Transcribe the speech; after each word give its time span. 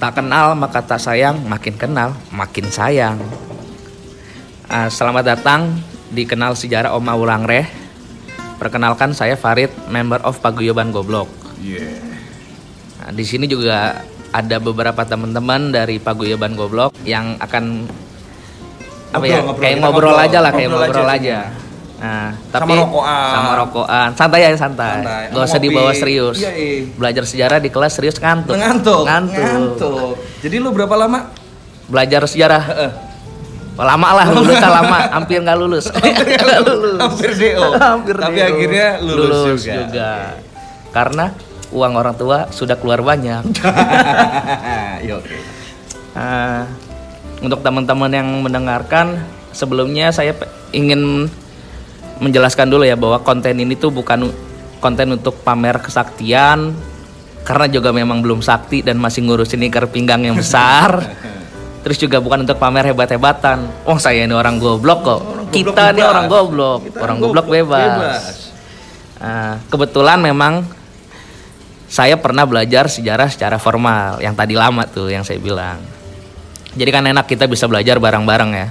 Tak 0.00 0.16
kenal 0.16 0.56
maka 0.56 0.80
tak 0.80 0.96
sayang, 0.96 1.44
makin 1.44 1.76
kenal 1.76 2.16
makin 2.32 2.64
sayang. 2.72 3.20
Ah, 4.64 4.88
selamat 4.88 5.36
datang 5.36 5.76
di 6.08 6.24
Kenal 6.24 6.56
Sejarah 6.56 6.96
Oma 6.96 7.12
Ulangreh. 7.20 7.68
Perkenalkan 8.56 9.12
saya 9.12 9.36
Farid, 9.36 9.68
member 9.92 10.24
of 10.24 10.40
Paguyuban 10.40 10.88
Goblok. 10.88 11.28
Yeah. 11.60 12.00
Nah, 12.96 13.12
di 13.12 13.28
sini 13.28 13.44
juga 13.44 14.00
ada 14.32 14.56
beberapa 14.56 15.04
teman-teman 15.04 15.68
dari 15.68 16.00
Paguyuban 16.00 16.56
Goblok 16.56 16.96
yang 17.04 17.36
akan 17.36 17.84
apa 19.10 19.24
ya 19.28 19.44
Ngobrol, 19.44 19.52
ngobrol. 19.52 19.60
kayak 19.60 19.76
ngobrol, 19.84 20.12
ngobrol. 20.16 20.24
aja 20.24 20.38
lah 20.40 20.52
kayak 20.56 20.68
Ngobrol 20.72 20.88
ngobrol, 20.96 21.08
aja 21.12 21.20
aja. 21.20 21.38
Nah, 22.00 22.32
tapi 22.48 22.72
Sama 22.72 22.80
rokokan. 22.80 23.28
sama 23.28 23.52
rokokan, 23.60 24.08
santai 24.16 24.40
aja 24.48 24.56
santai. 24.56 25.04
Santai. 25.04 25.24
Gak 25.36 25.44
usah 25.44 25.60
dibawa 25.60 25.92
serius. 25.92 26.40
Iya, 26.40 26.52
iya. 26.56 26.88
Belajar 26.96 27.24
sejarah 27.28 27.58
di 27.60 27.68
kelas 27.68 27.92
serius 27.92 28.16
ngantuk. 28.16 28.56
Ngantuk. 28.56 29.04
Ngantuk. 29.04 29.36
Ngantuk. 29.36 30.12
Jadi 30.40 30.56
lu 30.56 30.72
berapa 30.72 30.96
lama? 30.96 31.28
Belajar 31.92 32.24
sejarah 32.24 32.62
Heeh. 32.64 32.90
lama 33.76 34.08
lah, 34.12 34.26
lulus 34.36 34.60
lama, 34.60 34.98
hampir 35.12 35.40
nggak 35.40 35.56
lulus. 35.56 35.84
Nggak 36.40 36.60
lulus. 36.64 37.00
Hampir 37.00 37.30
DO. 37.36 37.68
Hampir 37.92 38.16
Tapi 38.16 38.36
DO. 38.36 38.48
akhirnya 38.48 38.86
lulus, 39.00 39.60
juga. 39.60 40.12
Karena 40.92 41.32
uang 41.68 41.92
orang 41.96 42.16
tua 42.16 42.48
sudah 42.48 42.76
keluar 42.76 43.00
banyak. 43.00 43.44
Iya 45.00 45.16
oke. 45.16 45.36
Ah, 46.12 46.64
untuk 47.40 47.60
teman-teman 47.60 48.08
yang 48.12 48.28
mendengarkan, 48.40 49.20
sebelumnya 49.52 50.12
saya 50.12 50.36
ingin 50.72 51.28
menjelaskan 52.20 52.68
dulu 52.68 52.84
ya 52.84 52.94
bahwa 52.94 53.18
konten 53.24 53.56
ini 53.56 53.74
tuh 53.74 53.90
bukan 53.90 54.28
konten 54.80 55.08
untuk 55.16 55.40
pamer 55.44 55.80
kesaktian 55.80 56.72
karena 57.44 57.66
juga 57.68 57.90
memang 57.90 58.20
belum 58.20 58.44
sakti 58.44 58.84
dan 58.84 59.00
masih 59.00 59.24
ngurusin 59.24 59.64
ikat 59.66 59.88
pinggang 59.88 60.22
yang 60.24 60.36
besar. 60.36 61.00
Terus 61.84 61.96
juga 61.96 62.20
bukan 62.20 62.44
untuk 62.44 62.60
pamer 62.60 62.92
hebat-hebatan. 62.92 63.88
Wah 63.88 63.96
saya 63.96 64.28
ini 64.28 64.36
orang 64.36 64.60
goblok 64.60 65.00
kok. 65.00 65.20
goblok 65.24 65.48
Kita 65.48 65.96
ini 65.96 66.04
bebas. 66.04 66.12
orang 66.12 66.26
goblok. 66.28 66.78
Kita 66.84 66.98
orang 67.00 67.16
goblok, 67.16 67.46
bebas. 67.48 68.22
Ah, 69.16 69.56
kebetulan 69.72 70.20
memang 70.20 70.64
saya 71.88 72.20
pernah 72.20 72.44
belajar 72.44 72.86
sejarah 72.86 73.32
secara 73.32 73.56
formal 73.56 74.20
yang 74.20 74.36
tadi 74.36 74.54
lama 74.54 74.84
tuh 74.84 75.08
yang 75.08 75.24
saya 75.24 75.40
bilang. 75.40 75.80
Jadi 76.76 76.90
kan 76.92 77.02
enak 77.02 77.26
kita 77.26 77.48
bisa 77.48 77.66
belajar 77.66 77.98
bareng-bareng 77.98 78.50
ya. 78.54 78.68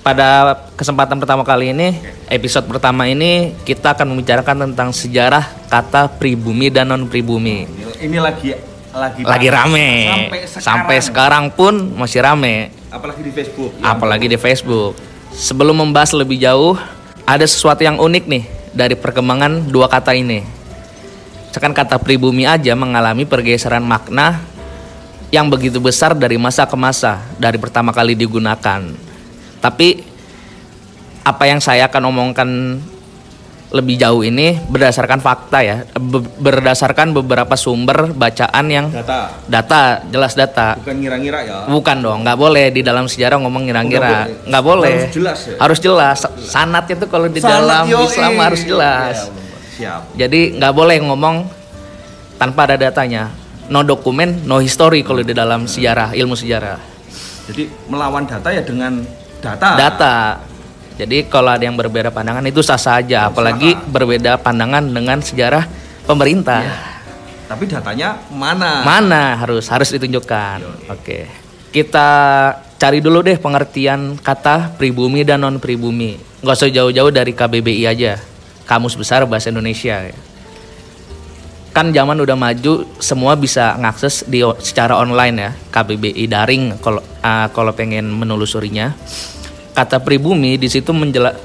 Pada 0.00 0.56
kesempatan 0.80 1.20
pertama 1.20 1.44
kali 1.44 1.76
ini, 1.76 1.92
episode 2.32 2.64
pertama 2.64 3.04
ini 3.04 3.52
kita 3.68 3.92
akan 3.92 4.16
membicarakan 4.16 4.72
tentang 4.72 4.96
sejarah 4.96 5.44
kata 5.68 6.08
pribumi 6.16 6.72
dan 6.72 6.88
non 6.88 7.04
pribumi. 7.04 7.68
Ini, 8.00 8.16
lagi 8.16 8.56
lagi 8.96 9.20
Lagi 9.22 9.48
rame. 9.52 9.88
Sampai 10.08 10.40
sekarang. 10.48 10.64
Sampai 10.64 10.96
sekarang 11.04 11.44
pun 11.52 11.74
masih 12.00 12.24
rame, 12.24 12.72
Apalagi 12.88 13.20
di 13.20 13.32
Facebook. 13.32 13.70
Ya. 13.76 13.92
apalagi 13.92 14.26
di 14.26 14.38
Facebook. 14.40 14.96
Sebelum 15.36 15.76
membahas 15.76 16.16
lebih 16.16 16.40
jauh, 16.40 16.80
ada 17.28 17.44
sesuatu 17.44 17.84
yang 17.84 18.00
unik 18.00 18.24
nih 18.24 18.44
dari 18.72 18.96
perkembangan 18.96 19.68
dua 19.68 19.84
kata 19.84 20.16
ini. 20.16 20.42
Sekan 21.52 21.76
kata 21.76 22.00
pribumi 22.00 22.48
aja 22.48 22.72
mengalami 22.72 23.28
pergeseran 23.28 23.84
makna 23.84 24.40
yang 25.28 25.52
begitu 25.52 25.76
besar 25.76 26.16
dari 26.16 26.40
masa 26.40 26.64
ke 26.64 26.74
masa, 26.74 27.20
dari 27.36 27.60
pertama 27.60 27.92
kali 27.92 28.16
digunakan. 28.16 29.09
Tapi 29.60 29.88
apa 31.20 31.44
yang 31.44 31.60
saya 31.60 31.86
akan 31.86 32.02
omongkan 32.08 32.48
lebih 33.70 34.02
jauh 34.02 34.26
ini 34.26 34.58
berdasarkan 34.66 35.22
fakta 35.22 35.62
ya, 35.62 35.76
be- 35.94 36.26
berdasarkan 36.42 37.14
beberapa 37.14 37.54
sumber 37.54 38.10
bacaan 38.10 38.66
yang 38.66 38.90
Data. 38.90 39.30
data, 39.46 40.02
jelas 40.10 40.34
data. 40.34 40.74
Bukan 40.82 40.98
ngira-ngira 40.98 41.38
ya. 41.46 41.56
Bukan 41.70 41.96
dong, 42.02 42.26
nggak 42.26 42.34
boleh 42.34 42.74
di 42.74 42.82
dalam 42.82 43.06
sejarah 43.06 43.38
ngomong 43.38 43.70
ngira-ngira, 43.70 44.26
Nggak 44.42 44.64
boleh. 44.66 45.06
Harus 45.06 45.14
jelas 45.14 45.38
ya? 45.46 45.56
Harus 45.62 45.78
jelas. 45.78 46.18
Sanatnya 46.50 46.98
tuh 46.98 47.06
kalau 47.06 47.30
di 47.30 47.38
dalam 47.38 47.86
yoi. 47.86 48.10
Islam 48.10 48.32
harus 48.42 48.62
jelas. 48.66 49.16
Ya, 49.22 49.38
siap. 49.78 50.00
Jadi 50.18 50.58
nggak 50.58 50.74
boleh 50.74 50.96
ngomong 51.06 51.36
tanpa 52.42 52.66
ada 52.66 52.74
datanya. 52.74 53.30
No 53.70 53.86
dokumen, 53.86 54.50
no 54.50 54.58
history 54.58 55.06
kalau 55.06 55.22
di 55.22 55.30
dalam 55.30 55.70
sejarah, 55.70 56.10
ilmu 56.10 56.34
sejarah. 56.34 56.74
Jadi 57.46 57.70
melawan 57.86 58.26
data 58.26 58.50
ya 58.50 58.66
dengan 58.66 58.98
data. 59.40 59.68
Data. 59.74 60.14
Jadi 61.00 61.24
kalau 61.32 61.56
ada 61.56 61.64
yang 61.64 61.80
berbeda 61.80 62.12
pandangan 62.12 62.44
itu 62.44 62.60
sah 62.60 62.76
saja, 62.76 63.32
apalagi 63.32 63.72
berbeda 63.88 64.36
pandangan 64.36 64.84
dengan 64.84 65.24
sejarah 65.24 65.64
pemerintah. 66.04 66.60
Tapi 67.48 67.64
datanya 67.66 68.20
mana? 68.30 68.84
Mana 68.84 69.34
harus 69.40 69.66
harus 69.72 69.88
ditunjukkan. 69.96 70.86
Oke. 70.92 71.26
Kita 71.72 72.08
cari 72.76 73.00
dulu 73.00 73.24
deh 73.24 73.40
pengertian 73.40 74.20
kata 74.20 74.76
pribumi 74.76 75.24
dan 75.24 75.40
non 75.42 75.56
pribumi. 75.56 76.20
Nggak 76.44 76.56
usah 76.56 76.70
jauh-jauh 76.70 77.10
dari 77.10 77.32
KBBI 77.32 77.88
aja. 77.88 78.20
Kamus 78.68 78.94
Besar 78.94 79.26
Bahasa 79.26 79.50
Indonesia. 79.50 80.14
Kan 81.70 81.94
zaman 81.94 82.18
udah 82.18 82.34
maju, 82.34 82.82
semua 82.98 83.38
bisa 83.38 83.78
ngakses 83.78 84.26
di 84.26 84.42
secara 84.58 84.98
online 84.98 85.36
ya. 85.38 85.50
KBBI 85.70 86.26
daring 86.26 86.82
kalau 86.82 86.98
ah, 87.22 87.46
kalau 87.54 87.70
pengen 87.70 88.10
menelusurinya. 88.10 88.90
Kata 89.70 90.02
pribumi 90.02 90.58
di 90.58 90.66
situ 90.66 90.90
menjela- 90.90 91.38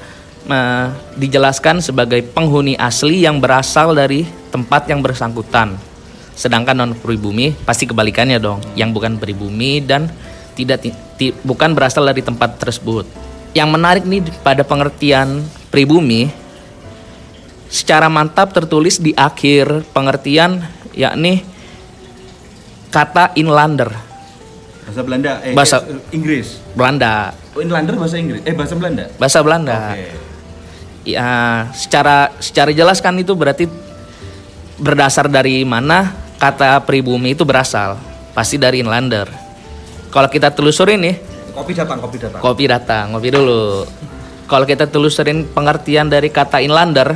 me- 0.49 0.89
dijelaskan 1.13 1.77
sebagai 1.77 2.25
penghuni 2.25 2.73
asli 2.73 3.21
yang 3.21 3.37
berasal 3.37 3.93
dari 3.93 4.25
tempat 4.49 4.89
yang 4.89 5.05
bersangkutan. 5.05 5.77
Sedangkan 6.33 6.73
non 6.73 6.91
pribumi 6.97 7.53
pasti 7.53 7.85
kebalikannya 7.85 8.41
dong, 8.41 8.59
yang 8.73 8.89
bukan 8.89 9.21
pribumi 9.21 9.77
dan 9.79 10.09
tidak 10.57 10.81
ti- 10.81 10.97
ti- 11.21 11.35
bukan 11.45 11.77
berasal 11.77 12.01
dari 12.01 12.25
tempat 12.25 12.57
tersebut. 12.57 13.05
Yang 13.53 13.69
menarik 13.71 14.03
nih 14.03 14.25
pada 14.41 14.65
pengertian 14.65 15.45
pribumi 15.69 16.27
secara 17.67 18.07
mantap 18.07 18.51
tertulis 18.51 18.97
di 18.97 19.11
akhir 19.11 19.83
pengertian 19.91 20.63
yakni 20.93 21.43
kata 22.89 23.35
inlander 23.35 23.91
Bahasa 24.85 25.01
Belanda. 25.01 25.33
Eh, 25.41 25.53
Bahasa- 25.57 25.81
eh, 25.81 26.13
Inggris. 26.13 26.61
Belanda 26.77 27.33
Oh, 27.55 27.61
Inlander 27.63 27.95
bahasa 27.95 28.19
Inggris. 28.19 28.43
Eh 28.45 28.53
bahasa 28.53 28.75
Belanda. 28.77 29.07
bahasa 29.17 29.39
Belanda. 29.41 29.95
Oke. 29.95 30.11
Ya, 31.07 31.29
secara 31.71 32.29
secara 32.37 32.69
jelas 32.69 32.99
kan 32.99 33.15
itu 33.15 33.31
berarti 33.31 33.65
berdasar 34.75 35.25
dari 35.25 35.63
mana 35.63 36.11
kata 36.35 36.83
pribumi 36.83 37.31
itu 37.31 37.41
berasal. 37.41 37.95
Pasti 38.35 38.59
dari 38.59 38.83
inlander. 38.83 39.25
Kalau 40.11 40.27
kita 40.27 40.51
telusurin 40.51 40.99
nih, 40.99 41.15
Kopi 41.49 41.71
datang, 41.73 41.97
kopi 41.97 42.17
datang. 42.19 42.39
kopi 42.43 42.63
datang, 42.67 43.05
ngopi 43.15 43.29
dulu. 43.31 43.87
Kalau 44.45 44.65
kita 44.67 44.85
telusurin 44.85 45.47
pengertian 45.47 46.11
dari 46.11 46.27
kata 46.27 46.59
inlander, 46.59 47.15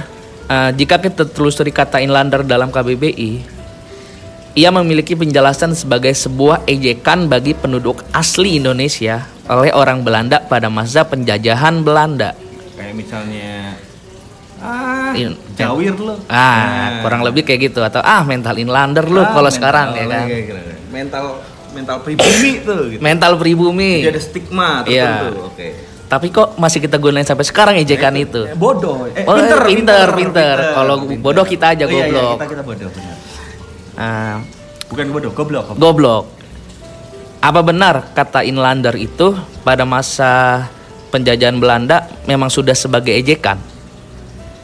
eh, 0.49 0.71
jika 0.73 0.97
kita 0.97 1.23
telusuri 1.25 1.69
kata 1.69 1.97
inlander 1.99 2.41
dalam 2.41 2.67
KBBI, 2.67 3.31
ia 4.53 4.69
memiliki 4.69 5.13
penjelasan 5.13 5.71
sebagai 5.71 6.11
sebuah 6.11 6.65
ejekan 6.65 7.25
bagi 7.25 7.53
penduduk 7.53 8.01
asli 8.11 8.57
Indonesia 8.57 9.23
oleh 9.45 9.71
orang 9.71 10.01
Belanda 10.01 10.41
pada 10.41 10.67
masa 10.67 11.01
penjajahan 11.03 11.79
Belanda. 11.79 12.33
Kayak 12.75 12.93
misalnya 12.93 13.77
ah 14.59 15.15
In- 15.15 15.39
jawir 15.55 15.95
lo. 15.95 16.19
Ah, 16.27 16.99
kurang 16.99 17.23
lebih 17.23 17.41
kayak 17.43 17.71
gitu 17.71 17.79
atau 17.79 18.01
ah 18.01 18.21
mental 18.21 18.57
inlander 18.57 19.05
lu 19.05 19.21
Ah, 19.21 19.31
kalau 19.31 19.47
sekarang 19.47 19.95
ya 19.95 20.05
kan. 20.05 20.25
kayak. 20.27 20.67
Mental 20.89 21.25
mental 21.69 21.97
pribumi 22.01 22.51
tuh 22.59 22.81
gitu. 22.89 22.99
Mental 22.99 23.33
pribumi. 23.37 24.01
Jadi 24.01 24.09
ada 24.09 24.21
stigma 24.21 24.69
Iya. 24.83 25.05
tertentu. 25.23 25.47
Oke. 25.47 25.67
Tapi 26.09 26.33
kok 26.33 26.57
masih 26.57 26.81
kita 26.81 26.97
gunain 26.97 27.21
sampai 27.21 27.45
sekarang 27.45 27.77
ejekan 27.77 28.17
itu? 28.17 28.49
Eh, 28.49 28.57
bodoh. 28.57 29.05
Eh, 29.13 29.29
Oh, 29.29 29.37
pinter, 29.61 30.09
pinter. 30.11 30.55
Kalau 30.73 31.05
bodoh 31.05 31.45
kita 31.45 31.77
aja 31.77 31.85
Oh, 31.85 31.93
iya, 31.93 31.95
iya, 31.95 32.05
goblok. 32.09 32.33
kita 32.33 32.45
kita 32.49 32.63
bodoh 32.65 32.89
benar. 32.89 33.15
Ah, 33.93 34.35
Bukan 34.89 35.05
bodoh, 35.13 35.31
goblok. 35.31 35.65
goblok. 35.69 35.77
goblok. 35.77 36.23
Apa 37.39 37.61
benar 37.61 38.09
kata 38.11 38.41
inlander 38.41 38.97
itu 38.97 39.31
pada 39.61 39.85
masa 39.85 40.65
penjajahan 41.07 41.55
Belanda 41.55 42.09
memang 42.25 42.49
sudah 42.49 42.73
sebagai 42.73 43.13
ejekan? 43.13 43.61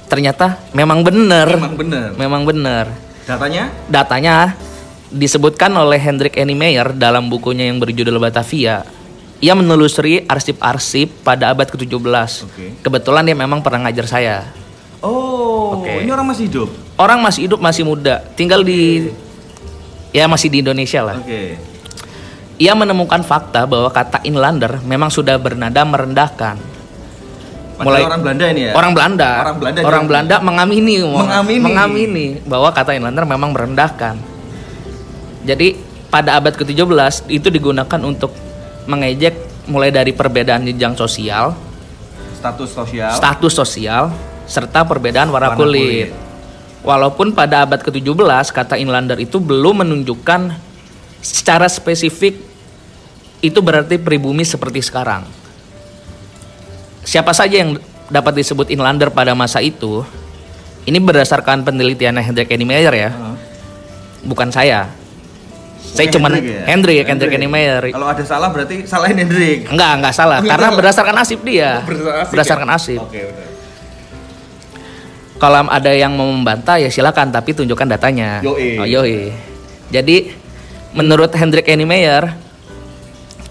Ternyata 0.09 0.57
memang 0.73 1.05
benar. 1.05 1.45
Memang 1.47 1.75
benar. 1.77 2.09
Memang 2.17 2.41
benar. 2.41 2.85
Datanya 3.25 3.63
Datanya 3.85 4.35
disebutkan 5.07 5.69
oleh 5.71 5.97
Hendrik 5.97 6.35
Niemeyer 6.35 6.89
dalam 6.91 7.29
bukunya 7.29 7.69
yang 7.69 7.77
berjudul 7.77 8.17
Batavia. 8.17 8.81
Ia 9.43 9.51
menelusuri 9.51 10.23
arsip-arsip 10.25 11.11
pada 11.21 11.51
abad 11.51 11.67
ke-17. 11.67 12.47
Oke. 12.47 12.65
Kebetulan 12.79 13.27
dia 13.27 13.35
memang 13.35 13.59
pernah 13.59 13.87
ngajar 13.87 14.07
saya. 14.07 14.35
Oh, 15.03 15.83
Oke. 15.83 16.01
ini 16.01 16.09
orang 16.09 16.27
masih 16.31 16.47
hidup. 16.47 16.69
Orang 16.95 17.19
masih 17.19 17.41
hidup, 17.51 17.59
masih 17.59 17.83
muda, 17.83 18.23
tinggal 18.39 18.63
di 18.63 19.11
ya 20.15 20.25
masih 20.31 20.47
di 20.47 20.63
Indonesia 20.63 21.03
lah. 21.03 21.19
Oke. 21.19 21.59
Ia 22.55 22.71
menemukan 22.71 23.19
fakta 23.27 23.67
bahwa 23.67 23.91
kata 23.91 24.23
inlander 24.23 24.79
memang 24.87 25.11
sudah 25.11 25.35
bernada 25.35 25.83
merendahkan. 25.83 26.55
Padahal 27.75 28.07
orang 28.07 28.21
Belanda 28.23 28.45
ini 28.47 28.61
ya. 28.71 28.73
Orang 28.73 28.91
Belanda. 28.95 29.29
Orang 29.43 29.57
Belanda 29.59 29.79
Orang 29.83 30.03
juga. 30.07 30.09
Belanda 30.15 30.35
mengamini, 30.39 30.95
Mengamini. 31.03 31.59
mengamini 31.59 32.27
bahwa 32.47 32.71
kata 32.71 32.95
inlander 32.95 33.27
memang 33.27 33.51
merendahkan. 33.51 34.15
Jadi 35.43 35.75
pada 36.07 36.39
abad 36.39 36.55
ke-17 36.55 37.27
itu 37.27 37.51
digunakan 37.51 37.99
untuk 37.99 38.31
mengejek 38.85 39.33
mulai 39.65 39.89
dari 39.89 40.13
perbedaan 40.13 40.63
jenjang 40.63 40.93
sosial, 40.93 41.57
Status 42.37 42.69
sosial. 42.69 43.11
status 43.17 43.53
sosial, 43.53 44.03
serta 44.45 44.85
perbedaan 44.85 45.33
warna, 45.33 45.53
Warna 45.53 45.59
kulit. 45.59 45.81
kulit. 45.81 46.09
Walaupun 46.85 47.33
pada 47.33 47.65
abad 47.65 47.81
ke-17 47.81 48.53
kata 48.53 48.77
inlander 48.77 49.17
itu 49.17 49.41
belum 49.41 49.81
menunjukkan 49.81 50.53
secara 51.17 51.65
spesifik 51.65 52.37
itu 53.41 53.57
berarti 53.57 53.97
pribumi 53.97 54.45
seperti 54.45 54.85
sekarang. 54.85 55.25
Siapa 57.01 57.33
saja 57.33 57.65
yang 57.65 57.81
dapat 58.05 58.37
disebut 58.37 58.69
inlander 58.69 59.09
pada 59.09 59.33
masa 59.33 59.61
itu? 59.61 60.05
Ini 60.85 61.01
berdasarkan 61.01 61.65
penelitian 61.65 62.21
Hendrik 62.21 62.53
Niemeyer 62.53 62.93
ya, 62.93 63.09
Heeh. 63.09 63.35
bukan 64.21 64.53
saya. 64.53 64.85
Saya 65.93 66.07
Oke, 66.09 66.13
cuman 66.17 66.31
Hendrik 66.33 66.49
ya? 66.49 66.63
Hendrik, 66.65 67.03
Hendrik 67.07 67.31
Niemeyer. 67.37 67.83
Kalau 67.93 68.07
ada 68.09 68.23
salah 68.25 68.49
berarti 68.49 68.75
salahin 68.89 69.17
Hendrik. 69.21 69.69
Enggak, 69.69 69.91
enggak 70.01 70.13
salah. 70.17 70.37
Enggak 70.41 70.51
Karena 70.57 70.67
salah. 70.67 70.77
berdasarkan 70.81 71.15
nasib 71.15 71.39
dia. 71.45 71.69
Oh, 71.69 71.83
berdasarkan 71.85 72.17
nasib 72.25 72.31
Berdasarkan 72.33 72.67
ya? 72.67 73.01
Oke, 73.05 73.19
benar. 73.29 73.47
Kalau 75.35 75.67
ada 75.67 75.91
yang 75.91 76.15
mau 76.15 76.31
membantah 76.31 76.79
ya 76.79 76.87
silakan, 76.87 77.27
tapi 77.29 77.51
tunjukkan 77.51 77.87
datanya. 77.91 78.39
Yoi. 78.39 78.79
Oh, 78.79 78.87
yoi. 78.87 79.35
Jadi 79.91 80.31
menurut 80.95 81.29
Hendrik 81.35 81.67
Niemeyer, 81.67 82.31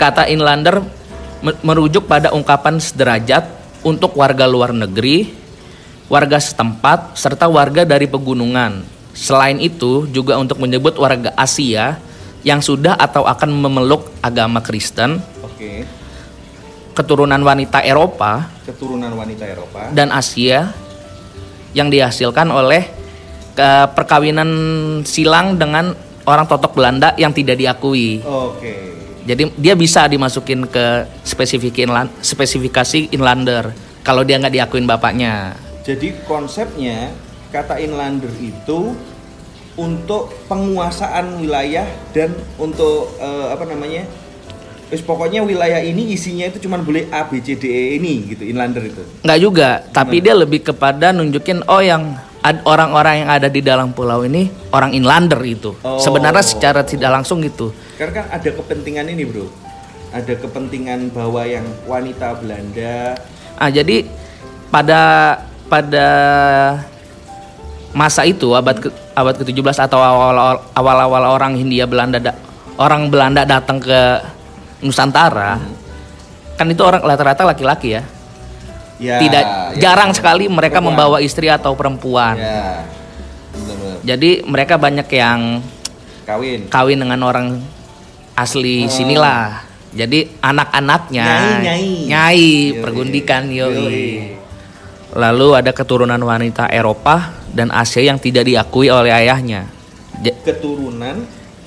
kata 0.01 0.27
inlander 0.27 0.81
me- 1.45 1.61
merujuk 1.61 2.09
pada 2.09 2.33
ungkapan 2.33 2.81
sederajat 2.81 3.47
untuk 3.85 4.17
warga 4.17 4.49
luar 4.49 4.73
negeri, 4.73 5.29
warga 6.09 6.41
setempat, 6.41 7.21
serta 7.21 7.47
warga 7.53 7.85
dari 7.85 8.09
pegunungan. 8.09 8.81
Selain 9.13 9.61
itu, 9.61 10.09
juga 10.11 10.41
untuk 10.41 10.59
menyebut 10.59 10.97
warga 10.97 11.37
Asia 11.37 12.01
yang 12.45 12.61
sudah 12.61 12.95
atau 12.95 13.25
akan 13.25 13.51
memeluk 13.51 14.13
agama 14.21 14.61
Kristen, 14.61 15.19
Oke. 15.41 15.89
keturunan 16.93 17.41
wanita 17.41 17.81
Eropa, 17.81 18.53
Keturunan 18.69 19.11
wanita 19.17 19.45
Eropa. 19.49 19.89
dan 19.91 20.13
Asia 20.13 20.71
yang 21.73 21.89
dihasilkan 21.89 22.53
oleh 22.53 22.87
ke 23.57 23.71
perkawinan 23.97 24.51
silang 25.09 25.57
dengan 25.57 25.97
orang 26.29 26.47
totok 26.47 26.77
Belanda 26.77 27.17
yang 27.17 27.33
tidak 27.33 27.57
diakui. 27.57 28.21
Oke. 28.23 28.93
Jadi 29.25 29.57
dia 29.57 29.73
bisa 29.73 30.05
dimasukin 30.05 30.69
ke 30.69 31.09
spesifik 31.25 31.89
inland, 31.89 32.13
spesifikasi 32.21 33.09
inlander 33.09 33.73
kalau 34.05 34.21
dia 34.21 34.37
nggak 34.37 34.53
diakuin 34.53 34.85
bapaknya. 34.85 35.57
Jadi 35.81 36.13
konsepnya 36.29 37.09
kata 37.49 37.81
inlander 37.81 38.29
itu 38.37 38.93
untuk 39.75 40.31
penguasaan 40.47 41.43
wilayah 41.43 41.87
dan 42.15 42.35
untuk 42.59 43.15
eh, 43.19 43.47
apa 43.51 43.67
namanya? 43.67 44.07
Wis 44.93 45.01
pokoknya 45.01 45.43
wilayah 45.43 45.81
ini 45.83 46.15
isinya 46.15 46.47
itu 46.47 46.63
cuma 46.63 46.79
boleh 46.79 47.09
A 47.11 47.27
B 47.27 47.41
C 47.43 47.59
D 47.59 47.67
E 47.67 47.85
ini 47.99 48.31
gitu 48.31 48.47
inlander 48.47 48.85
itu. 48.85 49.03
Nggak 49.25 49.39
juga, 49.41 49.71
tapi 49.91 50.21
dia 50.23 50.37
lebih 50.37 50.61
kepada 50.61 51.11
nunjukin 51.11 51.65
oh 51.67 51.83
yang 51.83 52.15
orang-orang 52.45 53.25
yang 53.25 53.31
ada 53.33 53.49
di 53.49 53.65
dalam 53.65 53.97
pulau 53.97 54.23
ini 54.23 54.53
orang 54.71 54.93
inlander 54.93 55.41
itu. 55.43 55.73
Oh. 55.83 55.99
Sebenarnya 55.99 56.45
secara 56.45 56.85
tidak 56.85 57.11
langsung 57.11 57.41
gitu. 57.43 57.73
Karena 57.97 58.23
kan 58.23 58.27
ada 58.31 58.51
kepentingan 58.53 59.09
ini, 59.09 59.25
Bro. 59.25 59.49
Ada 60.15 60.39
kepentingan 60.39 61.11
bahwa 61.11 61.43
yang 61.43 61.67
wanita 61.91 62.39
Belanda 62.39 63.19
Ah 63.59 63.67
jadi 63.67 64.07
pada 64.71 65.03
pada 65.67 66.07
masa 67.95 68.27
itu 68.27 68.51
abad 68.53 68.75
ke 68.77 68.89
abad 69.15 69.35
ke-17 69.39 69.79
atau 69.81 70.03
awal 70.03 70.59
awal-awal 70.75 71.23
orang 71.31 71.55
Hindia 71.55 71.87
Belanda 71.87 72.19
da- 72.19 72.37
orang 72.75 73.07
Belanda 73.07 73.47
datang 73.47 73.79
ke 73.79 74.19
Nusantara 74.83 75.63
kan 76.55 76.67
itu 76.67 76.83
orang 76.83 77.01
rata-rata 77.01 77.43
laki-laki 77.45 77.95
ya. 77.95 78.03
ya 78.99 79.19
Tidak 79.19 79.45
ya, 79.75 79.81
jarang 79.81 80.11
sekali 80.11 80.47
mereka 80.47 80.79
perempuan. 80.79 80.95
membawa 80.95 81.19
istri 81.19 81.47
atau 81.47 81.75
perempuan. 81.75 82.39
Ya. 82.39 82.83
Jadi 84.05 84.45
mereka 84.45 84.77
banyak 84.77 85.09
yang 85.09 85.63
Kawin. 86.23 86.69
kawin 86.69 86.99
dengan 86.99 87.21
orang 87.23 87.59
asli 88.35 88.85
Oh. 88.85 88.91
sinilah. 88.91 89.65
Jadi 89.95 90.27
anak-anaknya 90.39 91.27
Nyai-nyai. 91.63 91.91
nyai, 92.11 92.51
Yoi. 92.75 92.83
pergundikan 92.83 93.47
yoi. 93.47 93.75
Yoi. 93.79 94.07
Lalu 95.15 95.49
ada 95.55 95.71
keturunan 95.71 96.19
wanita 96.19 96.67
Eropa 96.67 97.31
dan 97.49 97.71
Asia 97.71 98.03
yang 98.03 98.19
tidak 98.19 98.45
diakui 98.45 98.91
oleh 98.91 99.15
ayahnya. 99.15 99.71
Ja- 100.19 100.35
Keturunan 100.43 101.23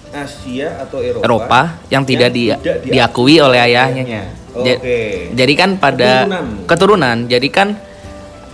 Asia 0.07 0.83
atau 0.83 0.99
Eropa, 0.99 1.23
Eropa 1.23 1.61
yang 1.87 2.03
tidak, 2.03 2.31
di- 2.31 2.51
diakui 2.85 3.39
oleh 3.39 3.59
ayahnya. 3.61 4.03
Ja- 4.03 4.75
Oke. 4.75 5.31
Jadi 5.31 5.53
kan 5.53 5.77
pada 5.77 6.25
Keturunan. 6.25 6.45
keturunan, 6.65 7.17
jadi 7.25 7.47
kan 7.47 7.67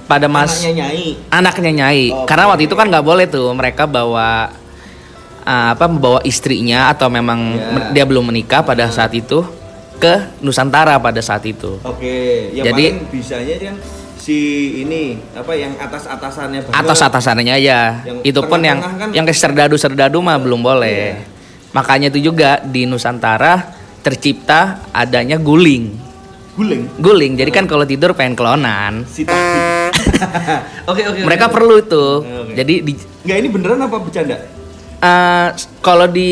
pada 0.04 0.28
mas 0.28 0.60
Anaknya 0.60 0.74
nyai. 0.84 1.08
anaknya 1.32 1.72
nyai. 1.74 2.06
Oke. 2.12 2.28
Karena 2.28 2.46
waktu 2.46 2.64
itu 2.68 2.76
kan 2.76 2.86
nggak 2.86 3.06
boleh 3.06 3.26
tuh 3.26 3.50
mereka 3.50 3.88
bawa 3.88 4.52
ah, 5.42 5.70
apa 5.72 5.86
membawa 5.88 6.20
istrinya 6.24 6.88
atau 6.88 7.08
memang 7.08 7.40
Ya. 7.52 7.68
men- 7.72 7.90
dia 7.92 8.04
belum 8.04 8.28
menikah 8.28 8.62
pada 8.62 8.88
saat 8.88 9.12
itu 9.12 9.44
ke 9.96 10.40
Nusantara 10.40 10.96
pada 10.98 11.20
saat 11.20 11.44
itu. 11.44 11.80
Oke, 11.82 12.52
yang 12.52 12.68
Jadi- 12.68 13.00
paling 13.00 13.08
bisanya 13.10 13.56
kan 13.58 13.76
si 14.24 14.40
ini 14.80 15.20
apa 15.36 15.52
yang 15.52 15.76
atas-atasannya 15.76 16.64
banget. 16.64 16.80
atas 16.80 17.00
atasannya 17.04 17.54
aja 17.54 18.08
Yang 18.08 18.18
itu 18.24 18.40
pun 18.42 18.64
yang 18.64 18.80
kan- 18.80 19.12
yang 19.12 19.28
ke 19.28 19.36
serdadu 19.36 19.76
serdadu 19.76 20.24
mah 20.24 20.40
belum 20.40 20.64
boleh 20.64 21.20
makanya 21.76 22.08
itu 22.08 22.32
juga 22.32 22.64
di 22.64 22.88
Nusantara 22.88 23.68
tercipta 24.00 24.80
adanya 24.96 25.36
guling 25.36 25.92
guling 26.56 26.88
guling 26.96 27.36
jadi 27.36 27.52
kan 27.52 27.68
kalau 27.68 27.84
tidur 27.84 28.16
pengen 28.16 28.32
kelonan 28.34 29.04
si. 29.04 29.28
Oke, 30.92 31.04
oke. 31.04 31.20
mereka 31.22 31.48
oke. 31.48 31.54
perlu 31.54 31.76
itu 31.78 32.06
Oke. 32.24 32.54
jadi 32.56 32.74
di 32.80 32.94
Nggak 33.24 33.38
ini 33.38 33.48
beneran 33.50 33.80
apa 33.82 33.98
bercanda? 34.00 34.36
Eh, 35.04 35.48
kalau 35.80 36.08
di 36.08 36.32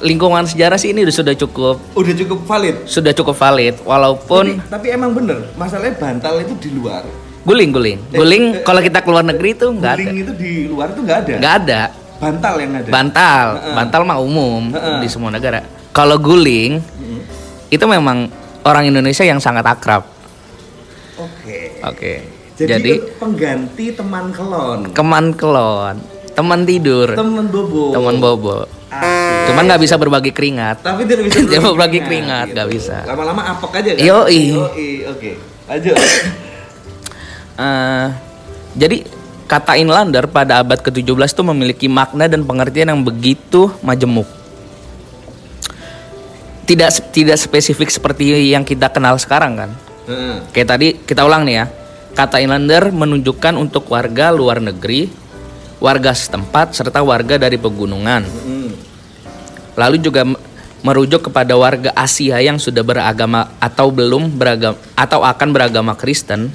lingkungan 0.00 0.42
sejarah 0.42 0.74
sih 0.74 0.90
ini 0.90 1.04
sudah 1.06 1.36
cukup 1.36 1.76
Udah 1.92 2.14
cukup 2.16 2.40
valid. 2.42 2.76
sudah 2.86 3.12
cukup 3.12 3.36
valid 3.36 3.76
walaupun 3.82 4.56
Tapi, 4.58 4.72
tapi 4.72 4.86
emang 4.90 5.12
bener, 5.12 5.52
masalahnya 5.54 5.92
bantal 5.94 6.40
itu 6.40 6.56
di 6.58 6.70
luar. 6.72 7.04
guling 7.40 7.70
guling 7.70 7.98
Eh, 8.10 8.16
guling 8.16 8.44
eh, 8.54 8.62
kalau 8.62 8.80
kita 8.80 9.00
keluar 9.00 9.20
negeri 9.22 9.52
itu 9.54 9.66
nggak 9.66 9.92
ada 9.94 10.00
Guling 10.02 10.18
itu 10.18 10.32
di 10.34 10.52
luar 10.66 10.86
itu 10.90 11.00
nggak 11.00 11.18
ada. 11.20 11.34
nggak 11.36 11.54
ada 11.58 11.80
Bantal 12.18 12.54
yang 12.58 12.72
ada. 12.74 12.88
bantal 12.90 13.46
Heeh. 13.54 13.74
bantal 13.74 14.00
mah 14.02 14.18
umum 14.18 14.62
Heeh. 14.70 14.98
di 14.98 15.08
semua 15.08 15.30
negara 15.30 15.60
kalau 15.90 16.16
guling 16.16 16.80
Mm. 16.80 17.20
itu 17.70 17.84
memang 17.86 18.28
orang 18.62 18.84
Indonesia 18.86 19.22
yang 19.22 19.38
sangat 19.38 19.64
akrab. 19.64 20.04
Oke. 21.16 21.80
Oke. 21.82 22.12
Jadi, 22.54 22.70
Jadi, 22.70 22.90
itu 22.94 23.08
pengganti 23.16 23.86
teman 23.90 24.28
kelon. 24.30 24.80
keman 24.92 25.32
kelon, 25.32 25.96
teman 26.32 26.62
tidur, 26.62 27.12
Teman 27.12 27.46
bobo. 27.46 27.92
teman 27.92 28.16
bobo. 28.16 28.56
Asik. 28.90 29.46
Cuman 29.50 29.62
nggak 29.66 29.82
bisa 29.82 29.94
berbagi 29.94 30.30
keringat. 30.30 30.82
Tapi 30.82 31.02
tidak 31.04 31.26
bisa 31.26 31.38
mau 31.62 31.74
berbagi 31.74 32.00
keringat, 32.00 32.46
nggak 32.50 32.68
bisa. 32.70 32.96
Lama-lama 33.04 33.42
apek 33.50 33.72
aja 33.76 33.90
kan? 33.94 34.02
Yoi. 34.02 34.42
Yoi, 34.52 34.88
oke. 35.06 35.30
Lanjut. 35.66 35.96
Eh, 37.60 38.06
jadi 38.72 39.04
kata 39.44 39.76
inlander 39.76 40.24
pada 40.24 40.64
abad 40.64 40.80
ke-17 40.80 41.04
itu 41.28 41.44
memiliki 41.44 41.86
makna 41.92 42.24
dan 42.24 42.40
pengertian 42.40 42.88
yang 42.88 43.04
begitu 43.04 43.68
majemuk. 43.84 44.24
Tidak 46.64 47.12
tidak 47.12 47.36
spesifik 47.36 47.92
seperti 47.92 48.48
yang 48.48 48.64
kita 48.64 48.88
kenal 48.88 49.18
sekarang 49.18 49.58
kan. 49.58 49.70
Heeh. 50.06 50.40
Kayak 50.54 50.68
tadi 50.72 50.88
kita 51.04 51.26
ulang 51.26 51.44
nih 51.44 51.54
ya. 51.60 51.66
Kata 52.14 52.38
inlander 52.38 52.88
menunjukkan 52.88 53.54
untuk 53.58 53.92
warga 53.92 54.32
luar 54.32 54.64
negeri, 54.64 55.12
warga 55.80 56.12
setempat 56.12 56.76
serta 56.76 57.00
warga 57.00 57.40
dari 57.40 57.56
pegunungan. 57.56 58.22
Lalu 59.74 59.96
juga 59.98 60.28
merujuk 60.80 61.28
kepada 61.28 61.56
warga 61.56 61.90
Asia 61.96 62.40
yang 62.40 62.56
sudah 62.56 62.84
beragama 62.84 63.52
atau 63.60 63.88
belum 63.92 64.32
beragama 64.32 64.76
atau 64.96 65.24
akan 65.24 65.48
beragama 65.52 65.92
Kristen, 65.96 66.52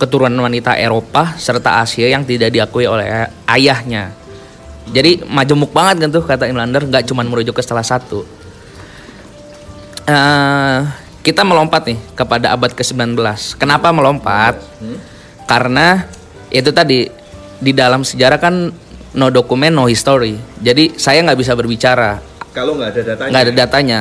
keturunan 0.00 0.40
wanita 0.40 0.76
Eropa 0.76 1.36
serta 1.36 1.84
Asia 1.84 2.08
yang 2.08 2.24
tidak 2.24 2.52
diakui 2.52 2.88
oleh 2.88 3.06
ay- 3.06 3.30
ayahnya. 3.60 4.12
Jadi 4.90 5.22
majemuk 5.24 5.70
banget 5.70 6.04
kan 6.04 6.10
tuh 6.10 6.24
kata 6.26 6.50
inlander, 6.50 6.82
nggak 6.84 7.06
cuma 7.06 7.22
merujuk 7.22 7.54
ke 7.54 7.62
salah 7.62 7.86
satu. 7.86 8.26
Eh, 10.02 10.78
kita 11.22 11.46
melompat 11.46 11.86
nih 11.86 11.98
kepada 12.18 12.50
abad 12.50 12.74
ke-19. 12.74 13.14
Kenapa 13.54 13.94
melompat? 13.94 14.58
Karena 15.46 16.02
itu 16.50 16.74
tadi 16.74 17.06
di 17.62 17.70
dalam 17.70 18.02
sejarah 18.02 18.36
kan 18.36 18.74
no 19.12 19.26
dokumen 19.28 19.70
no 19.70 19.86
history. 19.86 20.34
Jadi 20.58 20.98
saya 20.98 21.22
nggak 21.22 21.38
bisa 21.38 21.54
berbicara, 21.54 22.18
Kalau 22.50 22.74
nggak 22.74 22.90
ada 22.90 23.02
datanya. 23.06 23.30
nggak 23.30 23.42
ada 23.42 23.52
datanya. 23.54 24.00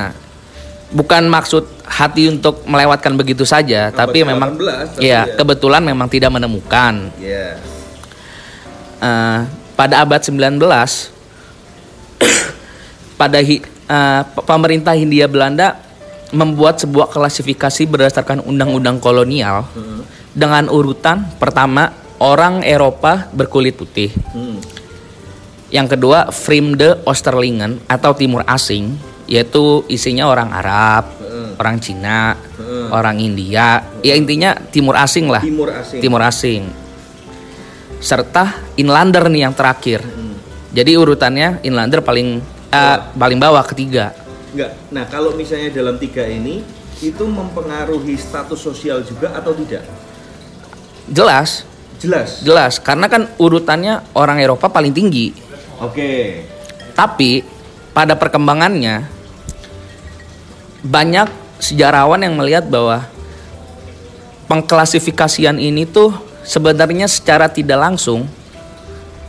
Bukan 0.92 1.24
maksud 1.26 1.64
hati 1.86 2.28
untuk 2.28 2.66
melewatkan 2.66 3.16
begitu 3.16 3.46
saja, 3.46 3.88
Abad 3.88 3.96
tapi 4.02 4.26
memang 4.26 4.58
ke-18, 4.58 4.88
tapi 4.92 5.06
ya 5.06 5.20
ya. 5.24 5.36
kebetulan 5.38 5.82
memang 5.82 6.08
tidak 6.08 6.32
menemukan. 6.32 7.14
Iya. 7.16 7.56
Eh, 9.00 9.40
pada 9.74 10.04
abad 10.04 10.20
19 10.20 10.60
pada 13.18 13.40
hi- 13.40 13.64
pe- 14.28 14.46
pemerintah 14.46 14.94
Hindia 14.94 15.26
Belanda 15.26 15.80
membuat 16.32 16.80
sebuah 16.80 17.08
klasifikasi 17.08 17.84
berdasarkan 17.86 18.40
undang-undang 18.42 18.98
kolonial 18.98 19.68
dengan 20.32 20.72
urutan 20.72 21.28
pertama 21.36 21.92
orang 22.22 22.62
Eropa 22.62 23.26
berkulit 23.34 23.74
putih. 23.74 24.14
Hmm. 24.32 24.62
Yang 25.74 25.98
kedua, 25.98 26.30
Vreemde 26.30 27.02
Oosterlingen 27.08 27.82
atau 27.90 28.14
timur 28.14 28.46
asing, 28.46 28.94
yaitu 29.26 29.82
isinya 29.90 30.30
orang 30.30 30.54
Arab, 30.54 31.18
orang 31.58 31.80
Cina, 31.82 32.36
orang 32.92 33.18
India, 33.18 33.80
ya 34.04 34.14
intinya 34.14 34.54
timur 34.70 35.00
asing 35.00 35.32
lah. 35.32 35.42
Timur 35.42 35.72
asing. 35.72 36.02
Timur 36.04 36.22
asing. 36.22 36.62
Serta 38.04 38.60
inlander 38.76 39.32
nih 39.32 39.48
yang 39.48 39.56
terakhir. 39.56 40.04
Jadi 40.72 40.92
urutannya 40.96 41.64
inlander 41.64 42.04
paling 42.04 42.44
eh, 42.72 42.98
paling 43.16 43.40
bawah 43.40 43.64
ketiga. 43.64 44.12
Enggak. 44.52 44.72
Nah, 44.92 45.08
kalau 45.08 45.32
misalnya 45.36 45.72
dalam 45.72 45.96
tiga 45.96 46.28
ini 46.28 46.64
itu 47.00 47.24
mempengaruhi 47.24 48.20
status 48.20 48.60
sosial 48.60 49.02
juga 49.08 49.32
atau 49.32 49.56
tidak? 49.56 49.88
Jelas, 51.08 51.64
Jelas. 52.02 52.42
jelas 52.42 52.82
karena 52.82 53.06
kan 53.06 53.30
urutannya 53.38 54.02
orang 54.18 54.42
Eropa 54.42 54.74
paling 54.74 54.90
tinggi. 54.90 55.38
Oke. 55.78 56.42
Tapi 56.98 57.46
pada 57.94 58.18
perkembangannya 58.18 59.06
banyak 60.82 61.30
sejarawan 61.62 62.26
yang 62.26 62.34
melihat 62.34 62.66
bahwa 62.66 63.06
pengklasifikasian 64.50 65.62
ini 65.62 65.86
tuh 65.86 66.10
sebenarnya 66.42 67.06
secara 67.06 67.46
tidak 67.46 67.78
langsung 67.78 68.26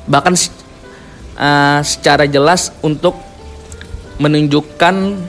bahkan 0.08 0.32
eh, 1.36 1.80
secara 1.84 2.24
jelas 2.24 2.72
untuk 2.80 3.20
menunjukkan 4.16 5.20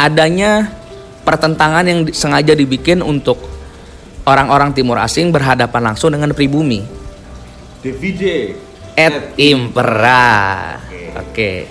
adanya 0.00 0.72
pertentangan 1.22 1.84
yang 1.84 2.00
sengaja 2.16 2.56
dibikin 2.56 3.04
untuk 3.04 3.49
orang-orang 4.30 4.70
timur 4.70 5.02
asing 5.02 5.34
berhadapan 5.34 5.90
langsung 5.90 6.14
dengan 6.14 6.30
pribumi 6.30 6.86
Divide 7.80 8.54
et 8.94 9.32
impera. 9.40 10.76
Oke. 11.16 11.64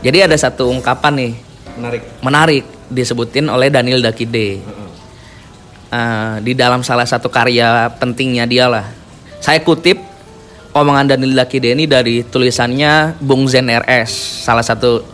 Jadi 0.00 0.18
ada 0.22 0.36
satu 0.38 0.70
ungkapan 0.70 1.12
nih 1.18 1.32
menarik. 1.74 2.02
menarik 2.22 2.64
disebutin 2.86 3.50
oleh 3.50 3.66
Daniel 3.66 3.98
Dakide 3.98 4.62
Eh, 5.92 6.36
di 6.40 6.56
dalam 6.56 6.80
salah 6.80 7.04
satu 7.04 7.28
karya 7.28 7.92
pentingnya 8.00 8.48
dia 8.48 8.64
lah. 8.64 8.88
Saya 9.44 9.60
kutip 9.60 10.00
omongan 10.72 11.12
Daniel 11.12 11.36
Dakide 11.36 11.76
ini 11.76 11.84
dari 11.84 12.24
tulisannya 12.24 13.20
Bung 13.20 13.44
Zen 13.44 13.68
RS, 13.68 14.40
salah 14.48 14.64
satu 14.64 15.04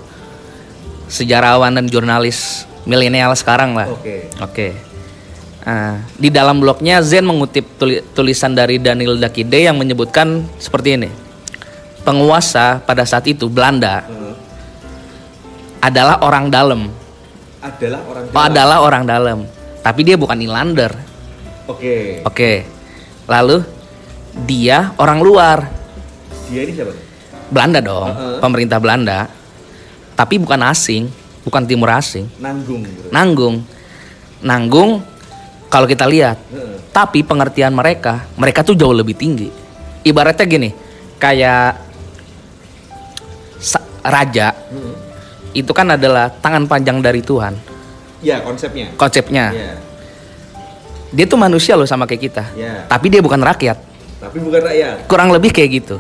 sejarawan 1.11 1.75
dan 1.75 1.91
jurnalis 1.91 2.63
milenial 2.87 3.35
sekarang 3.35 3.75
lah. 3.75 3.91
Oke. 3.91 4.31
Oke. 4.39 4.69
Nah, 5.69 6.01
di 6.17 6.33
dalam 6.33 6.65
blognya 6.65 7.05
Zen 7.05 7.29
mengutip 7.29 7.77
tuli- 7.77 8.01
tulisan 8.17 8.57
dari 8.57 8.81
Daniel 8.81 9.21
Dakide 9.21 9.69
yang 9.69 9.77
menyebutkan 9.77 10.49
seperti 10.57 10.97
ini. 10.97 11.13
Penguasa 12.09 12.81
pada 12.81 13.05
saat 13.05 13.29
itu 13.29 13.53
Belanda 13.53 14.01
Heeh. 14.09 14.33
adalah 15.85 16.25
orang 16.25 16.49
dalam, 16.49 16.89
adalah 17.61 18.01
orang 18.01 18.25
Oh, 18.25 18.33
dalam. 18.33 18.49
adalah 18.49 18.79
orang 18.81 19.05
dalam, 19.05 19.39
tapi 19.85 20.09
dia 20.09 20.17
bukan 20.17 20.41
inlander. 20.41 20.89
Oke. 21.69 22.25
Oke. 22.25 22.65
Lalu 23.29 23.61
dia 24.49 24.97
orang 24.97 25.21
luar, 25.21 25.69
Dia 26.49 26.65
ini 26.65 26.73
siapa? 26.73 26.97
Belanda 27.53 27.85
dong, 27.85 28.09
Heeh. 28.09 28.39
pemerintah 28.41 28.81
Belanda. 28.81 29.29
Tapi 30.17 30.41
bukan 30.41 30.65
asing, 30.65 31.13
bukan 31.45 31.69
timur 31.69 31.93
asing. 31.93 32.25
Nanggung. 32.41 32.89
Nanggung. 33.13 33.57
Nanggung 34.41 35.05
kalau 35.69 35.87
kita 35.87 36.05
lihat. 36.05 36.41
Tapi 36.89 37.23
pengertian 37.23 37.71
mereka, 37.71 38.27
mereka 38.35 38.65
tuh 38.65 38.75
jauh 38.75 38.93
lebih 38.93 39.15
tinggi. 39.15 39.49
Ibaratnya 40.03 40.47
gini, 40.49 40.71
kayak 41.21 41.87
raja 44.09 44.57
Heeh. 44.57 44.95
itu 45.53 45.69
kan 45.77 45.95
adalah 45.95 46.33
tangan 46.33 46.65
panjang 46.65 47.05
dari 47.05 47.21
Tuhan. 47.21 47.55
Ya, 48.25 48.41
konsepnya. 48.43 48.91
Konsepnya, 48.97 49.53
Ya. 49.53 49.73
dia 51.13 51.27
tuh 51.29 51.39
manusia 51.39 51.77
loh 51.79 51.87
sama 51.87 52.09
kayak 52.09 52.23
kita. 52.25 52.45
Ya. 52.57 52.89
Tapi 52.89 53.07
dia 53.13 53.21
bukan 53.23 53.39
rakyat. 53.39 53.79
Tapi 54.19 54.39
bukan 54.43 54.61
rakyat. 54.65 55.07
Kurang 55.07 55.31
lebih 55.31 55.55
kayak 55.55 55.71
gitu. 55.85 55.97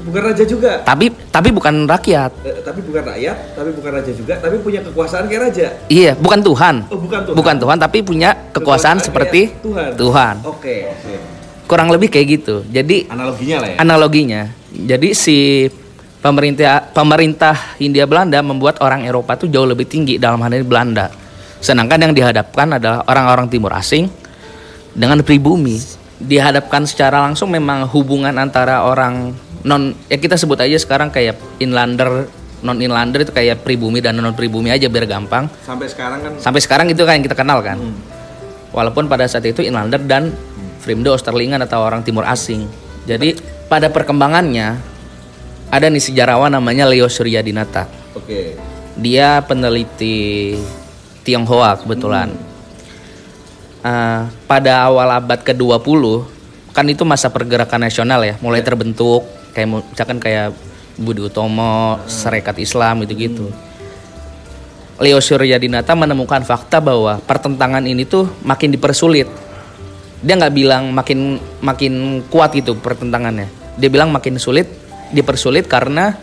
Bukan 0.00 0.22
raja 0.24 0.44
juga. 0.48 0.72
Tapi 0.82 1.12
tapi 1.28 1.48
bukan 1.52 1.84
rakyat. 1.86 2.30
Eh, 2.42 2.60
tapi 2.64 2.80
bukan 2.82 3.02
rakyat, 3.04 3.36
tapi 3.54 3.70
bukan 3.76 3.90
raja 3.94 4.12
juga, 4.12 4.34
tapi 4.40 4.56
punya 4.58 4.80
kekuasaan 4.82 5.24
kayak 5.28 5.42
raja. 5.50 5.66
Iya, 5.86 6.12
bukan 6.16 6.40
Tuhan. 6.40 6.74
Oh, 6.88 6.98
bukan 6.98 7.20
Tuhan. 7.28 7.36
Bukan 7.36 7.56
Tuhan, 7.60 7.76
tapi 7.78 7.98
punya 8.02 8.30
kekuasaan, 8.50 8.98
seperti 8.98 9.52
kayak 9.52 9.62
Tuhan. 9.62 9.90
Tuhan. 9.96 10.34
Oke, 10.48 10.76
oke. 10.90 11.14
Kurang 11.68 11.88
lebih 11.94 12.10
kayak 12.10 12.26
gitu. 12.40 12.66
Jadi 12.66 13.06
Analoginya 13.06 13.56
lah 13.62 13.68
ya. 13.70 13.76
analoginya. 13.78 14.42
Jadi 14.74 15.08
si 15.14 15.70
pemerintah 16.18 16.90
pemerintah 16.90 17.54
Hindia 17.78 18.04
Belanda 18.10 18.42
membuat 18.42 18.82
orang 18.82 19.06
Eropa 19.06 19.38
tuh 19.38 19.46
jauh 19.46 19.66
lebih 19.68 19.86
tinggi 19.86 20.18
dalam 20.18 20.42
hal 20.42 20.50
ini 20.50 20.66
Belanda. 20.66 21.08
Sedangkan 21.60 22.00
yang 22.00 22.12
dihadapkan 22.16 22.80
adalah 22.80 23.04
orang-orang 23.06 23.46
timur 23.52 23.70
asing 23.76 24.08
dengan 24.96 25.20
pribumi. 25.22 25.99
Dihadapkan 26.20 26.84
secara 26.84 27.24
langsung 27.24 27.48
memang 27.48 27.88
hubungan 27.88 28.36
antara 28.36 28.84
orang 28.84 29.32
non 29.60 29.92
ya 30.08 30.16
kita 30.16 30.36
sebut 30.40 30.56
aja 30.60 30.76
sekarang 30.80 31.12
kayak 31.12 31.36
inlander 31.60 32.28
non 32.60 32.80
inlander 32.80 33.24
itu 33.24 33.32
kayak 33.32 33.64
pribumi 33.64 34.04
dan 34.04 34.20
non 34.20 34.36
pribumi 34.36 34.68
aja 34.68 34.88
biar 34.88 35.08
gampang. 35.08 35.48
Sampai 35.64 35.88
sekarang 35.88 36.20
kan 36.20 36.32
Sampai 36.36 36.60
sekarang 36.60 36.86
itu 36.92 37.00
kan 37.08 37.16
yang 37.16 37.24
kita 37.24 37.36
kenal 37.36 37.64
kan. 37.64 37.80
Hmm. 37.80 37.96
Walaupun 38.70 39.08
pada 39.08 39.24
saat 39.26 39.48
itu 39.48 39.64
inlander 39.64 39.98
dan 40.04 40.30
Vreemde 40.80 41.12
Oosterlingen 41.12 41.60
atau 41.60 41.84
orang 41.84 42.00
timur 42.04 42.24
asing. 42.24 42.64
Jadi 43.04 43.36
pada 43.68 43.88
perkembangannya 43.92 44.80
ada 45.70 45.86
nih 45.86 46.02
sejarawan 46.02 46.52
namanya 46.52 46.88
Leo 46.88 47.06
Suryadinata. 47.06 47.86
Oke. 48.16 48.58
Dia 48.98 49.40
peneliti 49.44 50.58
Tionghoa 51.22 51.78
kebetulan. 51.78 52.49
Eh, 53.80 54.22
pada 54.44 54.84
awal 54.84 55.08
abad 55.08 55.40
ke-20 55.40 56.02
kan 56.76 56.84
itu 56.84 57.00
masa 57.08 57.32
pergerakan 57.32 57.88
nasional 57.88 58.20
ya, 58.20 58.36
mulai 58.44 58.60
terbentuk 58.60 59.24
kayak 59.56 59.68
misalkan 59.96 60.20
kayak 60.20 60.52
Budi 61.00 61.24
Utomo, 61.24 61.96
Serikat 62.04 62.60
Islam 62.60 63.00
gitu-gitu. 63.08 63.48
Leo 65.00 65.16
Suryadinata 65.16 65.96
menemukan 65.96 66.44
fakta 66.44 66.76
bahwa 66.84 67.24
pertentangan 67.24 67.80
ini 67.88 68.04
tuh 68.04 68.28
makin 68.44 68.68
dipersulit. 68.68 69.32
Dia 70.20 70.36
nggak 70.36 70.52
bilang 70.52 70.92
makin 70.92 71.40
makin 71.64 72.20
kuat 72.28 72.52
gitu 72.52 72.76
pertentangannya. 72.76 73.48
Dia 73.80 73.88
bilang 73.88 74.12
makin 74.12 74.36
sulit, 74.36 74.68
dipersulit 75.08 75.64
karena 75.64 76.20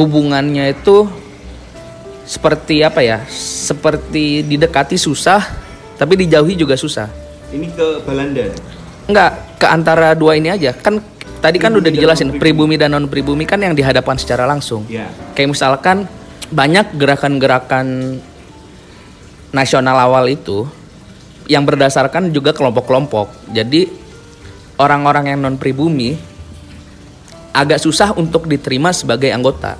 hubungannya 0.00 0.72
itu 0.72 1.04
seperti 2.24 2.80
apa 2.80 3.04
ya? 3.04 3.20
Seperti 3.28 4.48
didekati 4.48 4.96
susah, 4.96 5.44
tapi 6.00 6.16
dijauhi 6.16 6.56
juga 6.56 6.80
susah. 6.80 7.12
Ini 7.52 7.68
ke 7.76 8.00
Belanda. 8.08 8.48
Enggak, 9.04 9.60
ke 9.60 9.66
antara 9.68 10.16
dua 10.16 10.40
ini 10.40 10.48
aja. 10.48 10.72
Kan 10.72 10.96
tadi 11.44 11.60
kan 11.60 11.76
Pribumi 11.76 11.84
udah 11.84 11.90
dan 11.92 11.96
dijelasin 12.00 12.28
non-pribumi. 12.32 12.40
pribumi 12.40 12.74
dan 12.80 12.90
non 12.96 13.06
pribumi 13.12 13.44
kan 13.44 13.60
yang 13.60 13.76
dihadapkan 13.76 14.16
secara 14.16 14.48
langsung. 14.48 14.88
Ya. 14.88 15.12
Kayak 15.36 15.52
misalkan 15.52 16.08
banyak 16.48 16.96
gerakan-gerakan 16.96 18.16
nasional 19.52 20.00
awal 20.00 20.24
itu 20.32 20.64
yang 21.52 21.68
berdasarkan 21.68 22.32
juga 22.32 22.56
kelompok-kelompok. 22.56 23.52
Jadi 23.52 23.92
orang-orang 24.80 25.36
yang 25.36 25.44
non 25.44 25.60
pribumi 25.60 26.16
agak 27.52 27.76
susah 27.76 28.16
untuk 28.16 28.48
diterima 28.48 28.88
sebagai 28.96 29.28
anggota. 29.28 29.76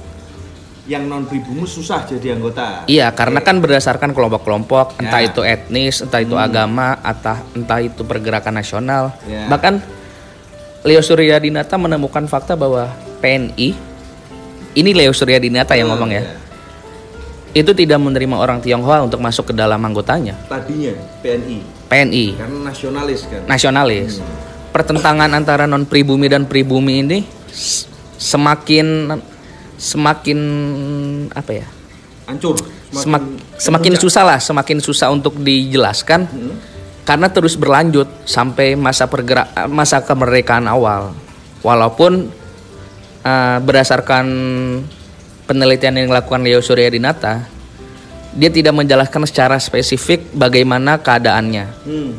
Yang 0.90 1.04
non 1.06 1.22
pribumi 1.22 1.70
susah 1.70 2.02
jadi 2.02 2.34
anggota. 2.34 2.82
Iya, 2.90 3.14
karena 3.14 3.38
kan 3.38 3.62
berdasarkan 3.62 4.10
kelompok-kelompok, 4.10 4.98
entah 4.98 5.22
Ya. 5.22 5.30
itu 5.30 5.40
etnis, 5.46 6.02
entah 6.02 6.18
itu 6.18 6.34
agama, 6.34 6.98
atau 6.98 7.38
entah 7.54 7.78
itu 7.78 8.02
pergerakan 8.02 8.58
nasional. 8.58 9.14
Ya. 9.22 9.46
Bahkan 9.46 9.78
Leo 10.82 10.98
Suryadinata 10.98 11.78
menemukan 11.78 12.26
fakta 12.26 12.58
bahwa 12.58 12.90
PNI 13.22 13.70
ini 14.72 14.90
Leo 14.90 15.14
Suryadinata 15.14 15.78
yang 15.78 15.86
Oh, 15.86 15.94
ngomong 15.94 16.10
ya. 16.10 16.26
ya. 16.26 16.34
Itu 17.52 17.70
tidak 17.70 17.98
menerima 17.98 18.34
orang 18.34 18.58
Tionghoa 18.58 19.06
untuk 19.06 19.22
masuk 19.22 19.50
ke 19.50 19.54
dalam 19.54 19.78
anggotanya. 19.78 20.34
Tadinya 20.46 20.90
PNI 21.22 21.58
PNI 21.86 22.26
karena 22.34 22.58
nasionalis 22.66 23.20
kan. 23.26 23.42
nasionalis. 23.46 24.18
Pertentangan 24.70 25.30
antara 25.34 25.66
non 25.66 25.82
pribumi 25.82 26.26
dan 26.26 26.46
pribumi 26.46 27.02
ini 27.02 27.18
semakin 28.14 29.18
semakin 29.80 30.38
apa 31.32 31.64
ya? 31.64 31.66
Hancur. 32.28 32.60
Semak, 32.92 33.22
semakin 33.56 33.94
susah 33.96 34.22
lah, 34.26 34.38
semakin 34.42 34.78
susah 34.82 35.08
untuk 35.14 35.40
dijelaskan 35.40 36.26
Hmm. 36.26 36.54
karena 37.06 37.30
terus 37.32 37.54
berlanjut 37.56 38.06
sampai 38.28 38.76
masa 38.76 39.08
pergerak 39.08 39.48
masa 39.72 40.04
kemerdekaan 40.04 40.68
awal. 40.68 41.16
Walaupun 41.64 42.28
eh, 43.20 43.58
berdasarkan 43.62 44.26
penelitian 45.48 45.96
yang 46.02 46.06
dilakukan 46.12 46.40
Leo 46.40 46.60
Suryadinata, 46.62 47.46
dia 48.34 48.50
tidak 48.50 48.74
menjelaskan 48.74 49.26
secara 49.26 49.58
spesifik 49.58 50.30
bagaimana 50.34 50.98
keadaannya. 51.02 51.66
Hmm. 51.86 52.10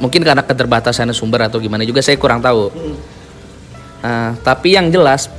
Mungkin 0.00 0.20
karena 0.24 0.42
keterbatasan 0.42 1.12
sumber 1.14 1.46
atau 1.46 1.62
gimana 1.62 1.86
juga 1.86 2.02
saya 2.02 2.16
kurang 2.16 2.40
tahu. 2.40 2.72
Hmm. 2.72 2.96
Uh, 4.04 4.30
tapi 4.44 4.76
yang 4.76 4.92
jelas 4.92 5.32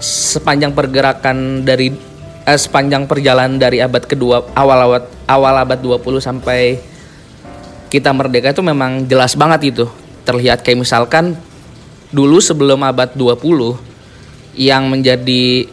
sepanjang 0.00 0.76
pergerakan 0.76 1.64
dari 1.64 1.92
eh, 2.44 2.58
sepanjang 2.58 3.08
perjalanan 3.08 3.56
dari 3.56 3.80
abad 3.80 4.04
kedua 4.04 4.52
awal 4.54 4.78
awal 4.86 5.00
awal 5.26 5.54
abad 5.56 5.78
20 5.80 6.22
sampai 6.22 6.78
kita 7.86 8.10
merdeka 8.10 8.50
itu 8.50 8.62
memang 8.62 9.06
jelas 9.06 9.38
banget 9.38 9.74
itu. 9.74 9.86
Terlihat 10.26 10.66
kayak 10.66 10.82
misalkan 10.82 11.38
dulu 12.10 12.42
sebelum 12.42 12.82
abad 12.82 13.14
20 13.14 14.58
yang 14.58 14.90
menjadi 14.90 15.70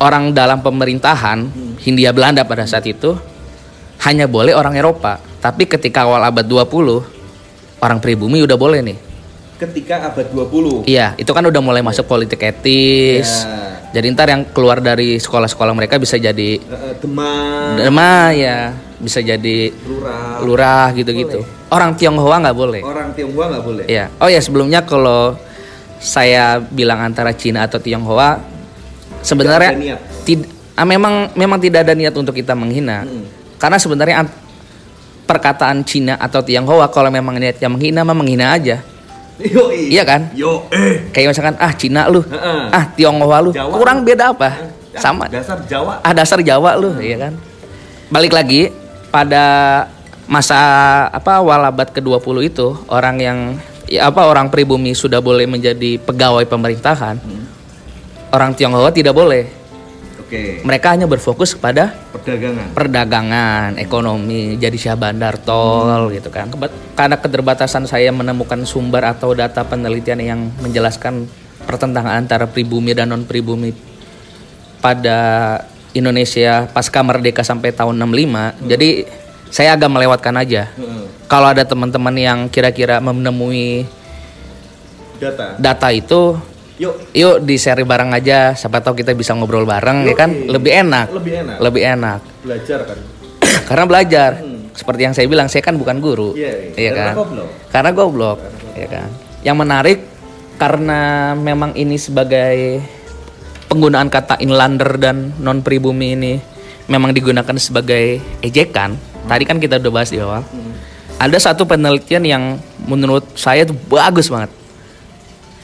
orang 0.00 0.32
dalam 0.34 0.64
pemerintahan 0.64 1.46
Hindia 1.82 2.10
Belanda 2.10 2.42
pada 2.42 2.64
saat 2.64 2.88
itu 2.88 3.14
hanya 4.02 4.26
boleh 4.26 4.56
orang 4.56 4.74
Eropa. 4.74 5.20
Tapi 5.42 5.68
ketika 5.68 6.08
awal 6.08 6.24
abad 6.24 6.46
20 6.46 7.82
orang 7.82 7.98
pribumi 8.00 8.40
udah 8.42 8.56
boleh 8.56 8.80
nih. 8.80 9.11
Ketika 9.62 10.10
abad 10.10 10.26
20. 10.26 10.90
Iya, 10.90 11.14
itu 11.14 11.30
kan 11.30 11.46
udah 11.46 11.62
mulai 11.62 11.86
masuk 11.86 12.10
politik 12.10 12.42
etis. 12.42 13.46
Ya. 13.46 13.78
Jadi 13.92 14.06
ntar 14.10 14.26
yang 14.26 14.42
keluar 14.50 14.82
dari 14.82 15.20
sekolah-sekolah 15.20 15.70
mereka 15.70 16.02
bisa 16.02 16.18
jadi 16.18 16.58
Eh, 16.58 16.66
eh, 16.66 16.92
Demam, 16.98 17.76
derma 17.78 18.32
ya, 18.34 18.72
bisa 18.98 19.22
jadi 19.22 19.70
lurah. 19.86 20.40
lurah 20.42 20.86
gitu-gitu. 20.96 21.44
Orang 21.70 21.94
Tionghoa 21.94 22.42
nggak 22.42 22.56
boleh. 22.56 22.82
Orang 22.82 23.14
Tionghoa 23.14 23.46
nggak 23.54 23.64
boleh. 23.64 23.84
Iya. 23.86 24.10
Oh 24.18 24.26
ya 24.26 24.40
sebelumnya 24.42 24.82
kalau 24.82 25.38
saya 26.02 26.58
bilang 26.58 26.98
antara 26.98 27.30
Cina 27.36 27.68
atau 27.68 27.78
Tionghoa 27.78 28.42
sebenarnya 29.22 29.70
ada 29.70 29.78
niat. 29.78 30.00
tid- 30.26 30.50
ah, 30.74 30.82
memang 30.82 31.30
memang 31.38 31.62
tidak 31.62 31.86
ada 31.86 31.94
niat 31.94 32.16
untuk 32.18 32.34
kita 32.34 32.58
menghina. 32.58 33.06
Mm. 33.06 33.24
Karena 33.62 33.78
sebenarnya 33.78 34.26
perkataan 35.22 35.86
Cina 35.86 36.18
atau 36.18 36.42
Tionghoa 36.42 36.90
kalau 36.90 37.12
memang 37.12 37.38
niatnya 37.38 37.70
menghina 37.70 38.02
mah 38.02 38.16
menghina 38.16 38.50
aja. 38.50 38.82
Yo, 39.40 39.72
Iya 39.72 40.04
kan? 40.04 40.28
Yo, 40.36 40.68
eh. 40.68 41.08
Kayak 41.10 41.32
misalkan 41.32 41.56
ah 41.56 41.72
Cina 41.72 42.06
lu, 42.06 42.20
Heeh. 42.20 42.62
ah 42.68 42.84
Tionghoa 42.92 43.38
lu, 43.40 43.50
Jawa 43.50 43.72
kurang 43.74 44.04
lu. 44.04 44.12
beda 44.12 44.36
apa? 44.36 44.68
Sama. 44.92 45.24
Dasar 45.26 45.56
Jawa. 45.64 46.04
Ah 46.04 46.12
dasar 46.12 46.38
Jawa 46.44 46.76
lu, 46.76 46.92
iya 47.00 47.16
kan? 47.16 47.32
Balik 48.12 48.36
lagi 48.36 48.68
pada 49.08 49.44
masa 50.28 50.56
apa 51.08 51.40
awal 51.40 51.64
abad 51.64 51.88
ke-20 51.90 52.36
itu 52.44 52.68
orang 52.86 53.16
yang 53.18 53.38
ya 53.88 54.08
apa 54.08 54.24
orang 54.24 54.48
pribumi 54.48 54.92
sudah 54.92 55.18
boleh 55.18 55.48
menjadi 55.48 55.96
pegawai 55.96 56.44
pemerintahan. 56.44 57.16
Orang 58.32 58.52
Tionghoa 58.52 58.92
tidak 58.92 59.16
boleh. 59.16 59.48
Oke. 60.32 60.64
Mereka 60.64 60.96
hanya 60.96 61.04
berfokus 61.04 61.52
kepada 61.52 61.92
Perdagangan. 62.08 62.72
perdagangan, 62.72 63.68
ekonomi, 63.76 64.56
jadi 64.56 64.72
syah 64.80 64.96
bandar 64.96 65.36
tol 65.36 66.08
gitu 66.08 66.32
kan. 66.32 66.48
Karena 66.96 67.20
keterbatasan 67.20 67.84
saya 67.84 68.08
menemukan 68.16 68.64
sumber 68.64 69.04
atau 69.04 69.36
data 69.36 69.60
penelitian 69.68 70.24
yang 70.24 70.40
menjelaskan 70.64 71.28
pertentangan 71.68 72.16
antara 72.16 72.48
pribumi 72.48 72.96
dan 72.96 73.12
non 73.12 73.28
pribumi 73.28 73.76
pada 74.80 75.20
Indonesia 75.92 76.64
pasca 76.72 77.04
merdeka 77.04 77.44
sampai 77.44 77.76
tahun 77.76 78.00
65. 78.00 78.72
Jadi 78.72 78.88
saya 79.52 79.76
agak 79.76 79.92
melewatkan 79.92 80.32
aja. 80.40 80.72
Heeh. 80.72 81.28
Kalau 81.28 81.52
ada 81.52 81.60
teman-teman 81.68 82.16
yang 82.16 82.38
kira-kira 82.48 83.04
menemui 83.04 83.84
Data. 85.20 85.60
data 85.60 85.88
itu, 85.92 86.40
Yuk. 86.82 86.94
yuk 87.14 87.36
di 87.46 87.54
share 87.54 87.86
bareng 87.86 88.10
aja. 88.10 88.58
Siapa 88.58 88.82
tahu 88.82 88.98
kita 88.98 89.14
bisa 89.14 89.38
ngobrol 89.38 89.62
bareng 89.62 90.02
ya 90.02 90.18
kan, 90.18 90.34
lebih 90.34 90.74
enak. 90.82 91.06
Lebih 91.14 91.32
enak. 91.46 91.56
Lebih 91.62 91.82
enak. 91.94 92.20
Belajar 92.42 92.80
kan. 92.82 92.98
karena 93.68 93.84
belajar 93.86 94.30
seperti 94.72 95.00
yang 95.04 95.14
saya 95.14 95.26
bilang 95.28 95.48
saya 95.52 95.60
kan 95.60 95.76
bukan 95.76 96.00
guru 96.00 96.32
Iya, 96.32 96.74
iya 96.76 96.90
karena 96.96 97.12
kan 97.12 97.16
goblok. 97.20 97.48
karena 97.68 97.90
goblok 97.92 98.38
ya 98.72 98.88
kan 98.88 99.08
yang 99.44 99.56
menarik 99.60 99.98
karena 100.56 101.00
memang 101.36 101.76
ini 101.76 101.96
sebagai 102.00 102.80
penggunaan 103.68 104.08
kata 104.08 104.40
inlander 104.40 104.96
dan 104.96 105.36
non 105.40 105.60
pribumi 105.60 106.16
ini 106.16 106.32
memang 106.88 107.12
digunakan 107.12 107.56
sebagai 107.60 108.20
ejekan 108.40 108.96
tadi 109.28 109.44
kan 109.44 109.60
kita 109.60 109.76
udah 109.80 109.92
bahas 109.92 110.10
di 110.12 110.20
awal 110.20 110.44
ada 111.20 111.38
satu 111.38 111.68
penelitian 111.68 112.24
yang 112.24 112.44
menurut 112.88 113.28
saya 113.38 113.68
itu 113.68 113.76
bagus 113.76 114.32
banget 114.32 114.50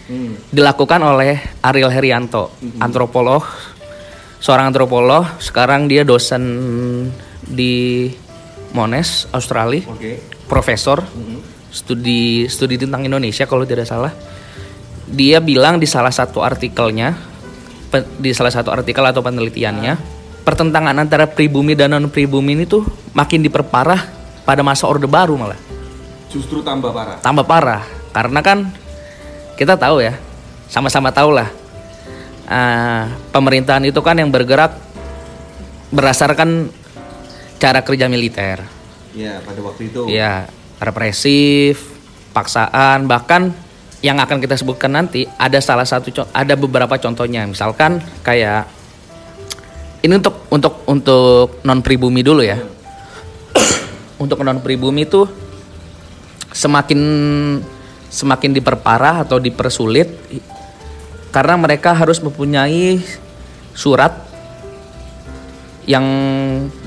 Hmm. 0.08 0.40
dilakukan 0.48 1.04
oleh 1.04 1.36
Ariel 1.60 1.92
Herianto, 1.92 2.56
antropolog, 2.80 3.44
seorang 4.40 4.72
antropolog. 4.72 5.28
Sekarang 5.36 5.84
dia 5.84 6.00
dosen 6.00 6.42
di 7.44 8.08
Monash, 8.72 9.28
Australia, 9.30 9.84
Oke. 9.84 10.24
profesor 10.48 11.04
Mhm. 11.04 11.38
studi 11.68 12.48
studi 12.48 12.80
tentang 12.80 13.04
Indonesia 13.04 13.44
kalau 13.44 13.68
tidak 13.68 13.84
salah. 13.84 14.16
Dia 15.04 15.44
bilang 15.44 15.76
di 15.76 15.84
salah 15.84 16.12
satu 16.12 16.40
artikelnya, 16.40 17.12
di 18.16 18.32
salah 18.32 18.52
satu 18.52 18.72
artikel 18.72 19.04
atau 19.04 19.20
penelitiannya, 19.20 19.92
pertentangan 20.40 20.96
antara 20.96 21.28
pribumi 21.28 21.76
dan 21.76 21.92
non 21.92 22.08
pribumi 22.08 22.56
ini 22.56 22.64
tuh 22.64 22.80
makin 23.12 23.44
diperparah 23.44 24.00
pada 24.48 24.64
masa 24.64 24.88
Orde 24.88 25.04
Baru 25.04 25.36
malah 25.36 25.60
Justru 26.32 26.64
tambah 26.64 26.88
parah. 26.92 27.20
tambah 27.20 27.44
parah 27.44 27.84
karena 28.16 28.40
kan 28.40 28.58
kita 29.58 29.74
tahu 29.74 29.98
ya 29.98 30.14
sama-sama 30.70 31.10
tahu 31.10 31.34
lah. 31.34 31.50
Ah, 32.48 33.12
pemerintahan 33.34 33.84
itu 33.84 34.00
kan 34.00 34.16
yang 34.16 34.32
bergerak 34.32 34.72
berdasarkan 35.92 36.70
cara 37.58 37.82
kerja 37.82 38.06
militer. 38.08 38.64
Ya, 39.12 39.42
pada 39.42 39.60
waktu 39.66 39.90
itu. 39.90 40.06
ya 40.06 40.46
represif 40.78 41.90
paksaan 42.30 43.10
bahkan 43.10 43.50
yang 43.98 44.22
akan 44.22 44.38
kita 44.38 44.54
sebutkan 44.54 44.94
nanti 44.94 45.26
ada 45.42 45.58
salah 45.58 45.82
satu 45.82 46.08
ada 46.30 46.54
beberapa 46.54 46.94
contohnya. 47.02 47.42
Misalkan 47.44 47.98
kayak 48.22 48.70
ini 50.06 50.14
untuk 50.22 50.46
untuk 50.54 50.74
untuk 50.86 51.58
non 51.66 51.82
pribumi 51.82 52.22
dulu 52.22 52.46
ya. 52.46 52.62
Untuk 54.22 54.38
non 54.42 54.62
pribumi 54.62 55.06
itu 55.06 55.26
semakin 56.54 57.00
semakin 58.08 58.56
diperparah 58.56 59.24
atau 59.24 59.36
dipersulit 59.36 60.08
karena 61.28 61.54
mereka 61.60 61.92
harus 61.92 62.18
mempunyai 62.24 63.00
surat 63.76 64.26
yang 65.88 66.04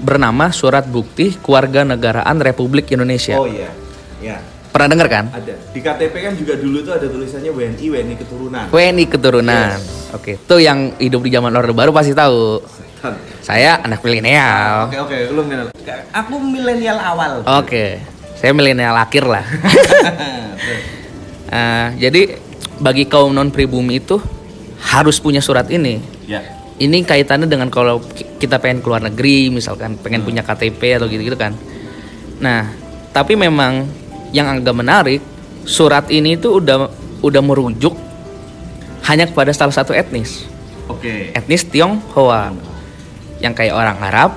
bernama 0.05 0.53
Surat 0.53 0.85
Bukti 0.85 1.33
Kewarganegaraan 1.41 2.37
Republik 2.37 2.93
Indonesia. 2.93 3.33
Oh 3.33 3.49
iya. 3.49 3.73
Ya, 4.21 4.37
Pernah 4.69 4.87
dengar 4.93 5.07
kan? 5.09 5.25
ada. 5.33 5.53
Di 5.57 5.81
KTP 5.81 6.13
kan 6.21 6.33
juga 6.37 6.53
dulu 6.53 6.85
tuh 6.85 6.93
ada 6.93 7.09
tulisannya 7.09 7.49
WNI, 7.49 7.85
WNI 7.89 8.15
keturunan. 8.21 8.65
WNI 8.69 9.05
keturunan. 9.09 9.77
Oke, 10.13 10.37
tuh 10.45 10.61
yang 10.61 10.93
hidup 11.01 11.25
di 11.25 11.33
zaman 11.33 11.49
Orde 11.57 11.73
Baru 11.73 11.89
pasti 11.89 12.13
tahu. 12.13 12.61
Setan. 12.61 13.17
Saya 13.41 13.81
anak 13.81 14.05
milenial. 14.05 14.85
Oke, 14.85 15.01
oke, 15.01 15.17
lu 15.33 15.41
milenial. 15.49 15.73
Aku 16.13 16.37
milenial 16.37 16.97
awal. 17.01 17.41
Oke, 17.57 17.97
saya 18.37 18.53
milenial 18.53 18.93
akhir 18.93 19.25
lah. 19.25 19.43
Ah, 21.51 21.91
jadi 21.93 22.39
bagi 22.79 23.05
kaum 23.05 23.29
non 23.29 23.51
pribumi 23.51 23.99
itu 23.99 24.17
harus 24.81 25.19
punya 25.19 25.43
surat 25.43 25.67
ini. 25.67 25.99
ya. 26.25 26.41
Ini 26.81 27.05
kaitannya 27.05 27.45
dengan 27.45 27.69
kalau 27.69 28.01
ki- 28.01 28.41
kita 28.41 28.57
pengen 28.57 28.81
keluar 28.81 28.97
negeri, 28.97 29.53
misalkan 29.53 30.01
pengen 30.01 30.25
punya 30.25 30.41
KTP 30.41 30.97
atau 30.97 31.05
gitu-gitu 31.05 31.37
kan. 31.37 31.53
Nah, 32.41 32.73
tapi 33.11 33.37
memang 33.37 33.85
yang 34.33 34.49
agak 34.49 34.73
menarik, 34.73 35.21
surat 35.61 36.09
ini 36.09 36.41
tuh 36.41 36.57
udah 36.57 36.89
udah 37.21 37.41
merujuk 37.43 37.93
hanya 39.05 39.29
kepada 39.29 39.53
salah 39.53 39.69
satu 39.69 39.93
etnis, 39.93 40.49
Oke. 40.89 41.29
etnis 41.35 41.61
Tionghoa, 41.61 42.49
yang 43.37 43.53
kayak 43.53 43.77
orang 43.77 43.97
Arab 44.01 44.31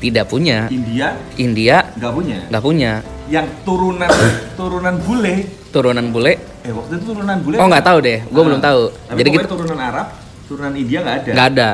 tidak 0.00 0.24
punya, 0.24 0.68
India 0.70 1.12
India 1.36 1.76
nggak 1.92 2.12
punya. 2.14 2.38
nggak 2.48 2.62
punya, 2.62 2.92
Yang 3.28 3.48
turunan 3.64 4.10
turunan 4.56 4.96
bule. 5.02 5.63
Turunan 5.74 6.06
bule. 6.08 6.38
Eh, 6.62 6.70
waktu 6.70 6.92
itu 6.96 7.04
turunan 7.10 7.36
bule. 7.42 7.58
Oh 7.58 7.66
nggak 7.66 7.82
tahu 7.82 7.98
deh, 7.98 8.18
gue 8.22 8.38
Ah, 8.38 8.46
belum 8.46 8.60
tahu. 8.62 8.82
Tapi 9.10 9.18
Jadi 9.18 9.28
kita 9.34 9.46
turunan 9.50 9.78
Arab, 9.80 10.06
turunan 10.46 10.72
India 10.72 10.98
nggak 11.02 11.16
ada. 11.18 11.30
nggak 11.34 11.46
ada, 11.50 11.70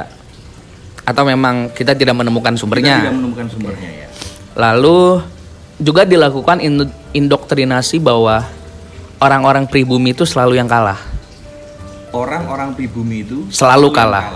atau 1.04 1.22
memang 1.22 1.54
kita 1.70 1.92
tidak 1.92 2.16
menemukan 2.16 2.50
Kita 2.50 2.60
sumbernya. 2.64 2.96
tidak 2.98 3.14
menemukan 3.14 3.46
sumbernya 3.46 3.90
ya. 3.92 4.06
Lalu 4.56 5.20
juga 5.76 6.02
dilakukan 6.02 6.58
indo- 6.58 6.92
indoktrinasi 7.12 8.00
bahwa 8.00 8.48
orang-orang 9.18 9.68
pribumi 9.68 10.10
itu 10.10 10.24
selalu 10.24 10.56
yang 10.56 10.66
kalah. 10.66 10.98
Orang-orang 12.10 12.74
pribumi 12.74 13.22
itu 13.22 13.46
Selalu 13.52 13.88
yang 13.88 13.96
kalah. 13.96 14.26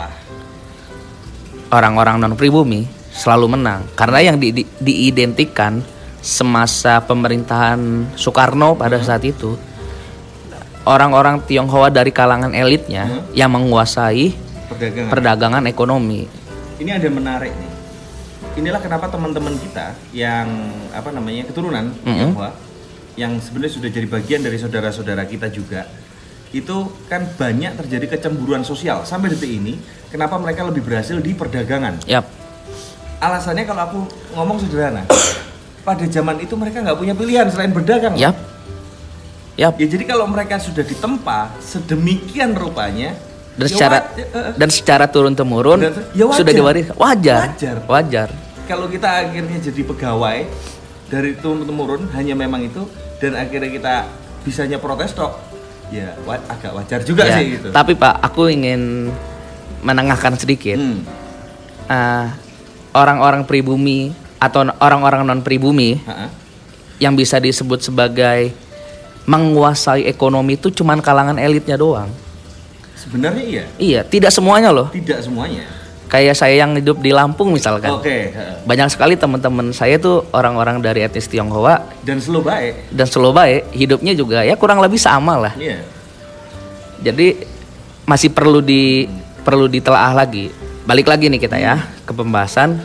Orang-orang 1.68 2.22
non 2.22 2.38
pribumi 2.38 2.86
selalu 3.10 3.58
menang 3.58 3.82
karena 3.94 4.22
yang 4.22 4.36
di- 4.38 4.54
di- 4.54 4.68
diidentikan 4.78 5.82
semasa 6.24 7.04
pemerintahan 7.04 7.76
Soekarno 8.16 8.72
pada 8.72 8.96
saat 8.98 9.20
itu 9.22 9.60
orang-orang 10.82 11.44
Tionghoa 11.44 11.92
dari 11.92 12.08
kalangan 12.08 12.56
elitnya 12.56 13.28
yang 13.32 13.52
menguasai 13.52 14.32
Perdagangan. 14.64 15.10
perdagangan 15.12 15.64
ekonomi. 15.68 16.24
ini 16.74 16.90
ada 16.90 17.06
menarik 17.06 17.52
nih. 17.52 17.70
Inilah 18.54 18.80
kenapa 18.80 19.06
teman-teman 19.06 19.52
kita 19.54 19.92
yang 20.10 20.48
apa 20.90 21.10
namanya 21.10 21.44
keturunan 21.44 21.92
Mhm. 22.00 22.32
Tionghoa 22.32 22.50
yang 23.14 23.36
sebenarnya 23.38 23.72
sudah 23.74 23.90
jadi 23.90 24.08
bagian 24.08 24.40
dari 24.40 24.56
saudara-saudara 24.56 25.22
kita 25.24 25.46
juga 25.46 25.86
itu 26.50 26.76
kan 27.04 27.26
banyak 27.30 27.76
terjadi 27.76 28.16
kecemburuan 28.16 28.62
sosial 28.62 29.04
sampai 29.04 29.28
detik 29.28 29.50
ini. 29.50 29.76
Kenapa 30.08 30.38
mereka 30.38 30.62
lebih 30.62 30.80
berhasil 30.80 31.18
di 31.18 31.34
perdagangan? 31.34 32.00
Yap. 32.06 32.24
Alasannya 33.18 33.64
kalau 33.64 33.82
aku 33.82 34.00
ngomong 34.32 34.58
sederhana, 34.58 35.02
pada 35.84 36.04
zaman 36.04 36.40
itu 36.40 36.54
mereka 36.54 36.80
nggak 36.80 36.96
punya 36.96 37.12
pilihan 37.12 37.46
selain 37.46 37.70
berdagang. 37.70 38.16
Yap. 38.16 38.34
Yap. 39.54 39.76
Ya 39.76 39.86
jadi 39.86 40.04
kalau 40.04 40.26
mereka 40.26 40.58
sudah 40.58 40.82
ditempa 40.82 41.54
sedemikian 41.60 42.52
rupanya 42.52 43.14
Dan 43.54 43.62
ya 43.62 43.70
secara 43.70 43.96
wa- 44.00 44.10
ya, 44.10 44.24
eh, 44.24 44.38
eh. 44.40 44.52
dan 44.56 44.68
secara 44.68 45.04
turun 45.06 45.30
temurun 45.30 45.78
Dan- 45.78 45.94
ya 46.10 46.24
wajar. 46.26 46.38
sudah 46.40 46.52
diwariskan. 46.52 46.96
Wajar. 46.96 47.40
Wajar. 47.46 47.76
Wajar. 47.86 48.28
kalau 48.64 48.88
kita 48.88 49.04
akhirnya 49.20 49.60
jadi 49.60 49.82
pegawai 49.84 50.38
dari 51.06 51.36
turun 51.36 51.62
temurun 51.62 52.08
hanya 52.10 52.32
memang 52.32 52.64
itu 52.64 52.88
dan 53.20 53.36
akhirnya 53.36 53.68
kita 53.68 53.94
bisanya 54.40 54.80
protes 54.80 55.12
tok 55.12 55.36
ya 55.92 56.16
wa- 56.24 56.40
agak 56.48 56.72
wajar 56.72 57.00
juga 57.00 57.22
Ya, 57.22 57.36
sih 57.38 57.54
gitu 57.54 57.68
Tapi 57.70 57.92
Pak, 57.92 58.24
aku 58.24 58.48
ingin 58.48 59.12
menengahkan 59.80 60.34
sedikit. 60.34 60.80
Hmm, 60.80 61.04
Ah, 61.84 62.32
orang-orang 62.90 63.44
pribumi 63.44 64.16
atau 64.44 64.60
orang-orang 64.76 65.24
non 65.24 65.40
pribumi 65.40 65.96
ha-ha. 66.00 66.28
yang 67.00 67.16
bisa 67.16 67.40
disebut 67.40 67.80
sebagai 67.80 68.52
menguasai 69.24 70.04
ekonomi 70.04 70.54
itu 70.54 70.68
cuman 70.70 71.00
kalangan 71.00 71.40
elitnya 71.40 71.74
doang. 71.74 72.12
sebenarnya 72.94 73.40
iya 73.42 73.64
Iya, 73.76 74.00
tidak 74.04 74.28
semuanya 74.30 74.68
loh. 74.68 74.92
tidak 74.92 75.20
semuanya 75.20 75.64
Kayak 76.04 76.36
saya 76.36 76.54
yang 76.54 76.76
hidup 76.76 77.00
di 77.00 77.10
Lampung 77.10 77.50
misalkan. 77.50 77.90
oke 77.90 78.18
ha. 78.30 78.60
Banyak 78.62 78.92
sekali 78.92 79.16
teman-teman 79.16 79.72
saya 79.72 79.96
tuh 79.96 80.22
orang-orang 80.30 80.78
dari 80.78 81.00
etnis 81.00 81.26
Tionghoa 81.26 81.80
dan 82.04 82.20
slow 82.20 82.44
baik 82.44 82.92
dan 82.92 83.08
Selobae 83.08 83.64
hidupnya 83.72 84.12
juga 84.12 84.44
ya 84.44 84.54
kurang 84.54 84.78
lebih 84.78 85.00
sama 85.00 85.40
lah. 85.40 85.56
iya 85.56 85.80
Jadi 87.00 87.40
masih 88.04 88.30
perlu 88.30 88.60
di 88.60 89.08
perlu 89.42 89.66
ditelaah 89.66 90.12
lagi. 90.14 90.52
Balik 90.84 91.08
lagi 91.08 91.28
nih 91.28 91.40
kita 91.40 91.56
ya 91.56 91.80
ke 92.04 92.12
pembahasan 92.12 92.78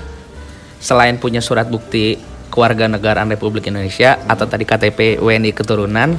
selain 0.79 1.19
punya 1.19 1.43
surat 1.43 1.67
bukti 1.67 2.15
kewarganegaraan 2.49 3.29
Republik 3.29 3.69
Indonesia 3.69 4.17
atau 4.25 4.49
tadi 4.49 4.65
KTP 4.65 5.21
WNI 5.21 5.51
keturunan 5.53 6.09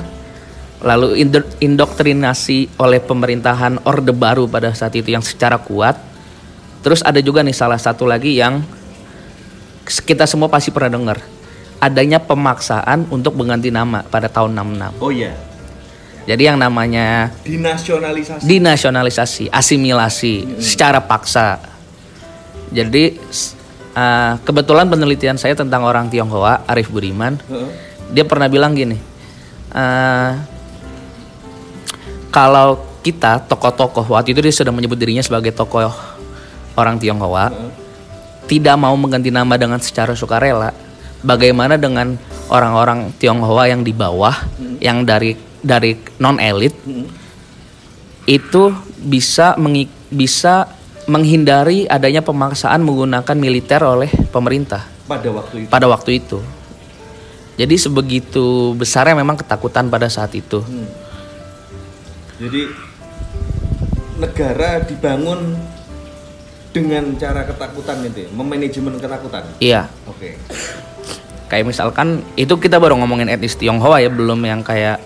lalu 0.80 1.20
indo- 1.20 1.44
indoktrinasi 1.60 2.80
oleh 2.80 3.00
pemerintahan 3.04 3.84
Orde 3.84 4.16
Baru 4.16 4.48
pada 4.48 4.72
saat 4.72 4.96
itu 4.96 5.12
yang 5.12 5.20
secara 5.20 5.60
kuat. 5.60 6.00
Terus 6.80 7.04
ada 7.04 7.20
juga 7.20 7.44
nih 7.44 7.52
salah 7.52 7.76
satu 7.76 8.08
lagi 8.08 8.40
yang 8.40 8.64
kita 9.84 10.24
semua 10.24 10.48
pasti 10.48 10.72
pernah 10.72 10.96
dengar. 10.96 11.18
Adanya 11.80 12.20
pemaksaan 12.20 13.08
untuk 13.12 13.36
mengganti 13.36 13.68
nama 13.72 14.04
pada 14.04 14.28
tahun 14.28 14.52
66. 14.52 15.00
oh 15.00 15.12
iya 15.12 15.32
Jadi 16.28 16.42
yang 16.44 16.60
namanya 16.60 17.32
dinasionalisasi 17.44 18.44
dinasionalisasi, 18.44 19.44
asimilasi 19.48 20.60
secara 20.60 21.00
paksa. 21.00 21.60
Jadi 22.68 23.16
uh, 23.94 24.38
kebetulan 24.42 24.86
penelitian 24.86 25.36
saya 25.36 25.54
tentang 25.54 25.82
orang 25.82 26.10
Tionghoa, 26.10 26.66
Arif 26.66 26.90
Budiman, 26.90 27.38
Heeh. 27.46 27.70
dia 28.10 28.24
pernah 28.26 28.46
bilang 28.50 28.74
gini, 28.74 28.98
uh, 29.74 30.32
kalau 32.30 32.78
kita 33.00 33.40
tokoh-tokoh 33.48 34.06
waktu 34.12 34.36
itu 34.36 34.40
dia 34.44 34.52
sudah 34.52 34.70
menyebut 34.70 35.00
dirinya 35.00 35.24
sebagai 35.24 35.50
tokoh 35.50 35.90
orang 36.76 37.00
Tionghoa, 37.00 37.50
Heeh. 37.50 37.72
tidak 38.46 38.76
mau 38.78 38.94
mengganti 38.94 39.32
nama 39.32 39.54
dengan 39.56 39.78
secara 39.82 40.14
sukarela, 40.14 40.70
bagaimana 41.22 41.78
dengan 41.80 42.14
orang-orang 42.50 43.14
Tionghoa 43.18 43.70
yang 43.70 43.82
di 43.82 43.94
bawah, 43.94 44.34
yang 44.82 45.06
dari 45.06 45.34
dari 45.60 45.92
non 46.16 46.40
elit, 46.40 46.72
Hmm. 46.88 47.04
itu 48.24 48.72
bisa 48.96 49.52
mengi- 49.60 49.92
bisa 50.08 50.64
menghindari 51.08 51.88
adanya 51.88 52.20
pemaksaan 52.20 52.84
menggunakan 52.84 53.36
militer 53.36 53.80
oleh 53.84 54.10
pemerintah 54.28 54.84
pada 55.08 55.28
waktu 55.32 55.66
itu 55.66 55.70
pada 55.70 55.86
waktu 55.88 56.10
itu. 56.20 56.38
Jadi 57.60 57.76
sebegitu 57.76 58.72
besarnya 58.72 59.12
memang 59.20 59.36
ketakutan 59.36 59.92
pada 59.92 60.08
saat 60.08 60.32
itu. 60.32 60.64
Hmm. 60.64 60.88
jadi 62.40 62.72
negara 64.16 64.80
dibangun 64.80 65.60
dengan 66.72 67.04
cara 67.20 67.44
ketakutan 67.44 68.00
itu 68.00 68.24
ya, 68.24 68.28
memanajemen 68.32 68.96
ketakutan 68.96 69.44
Iya, 69.60 69.92
oke 70.08 70.40
kayak 71.50 71.66
misalkan 71.66 72.22
itu 72.38 72.54
kita 72.56 72.78
baru 72.78 72.94
ngomongin 72.94 73.26
etnis 73.26 73.58
Tionghoa 73.58 73.98
ya, 73.98 74.08
belum 74.08 74.38
yang 74.46 74.62
kayak 74.62 75.02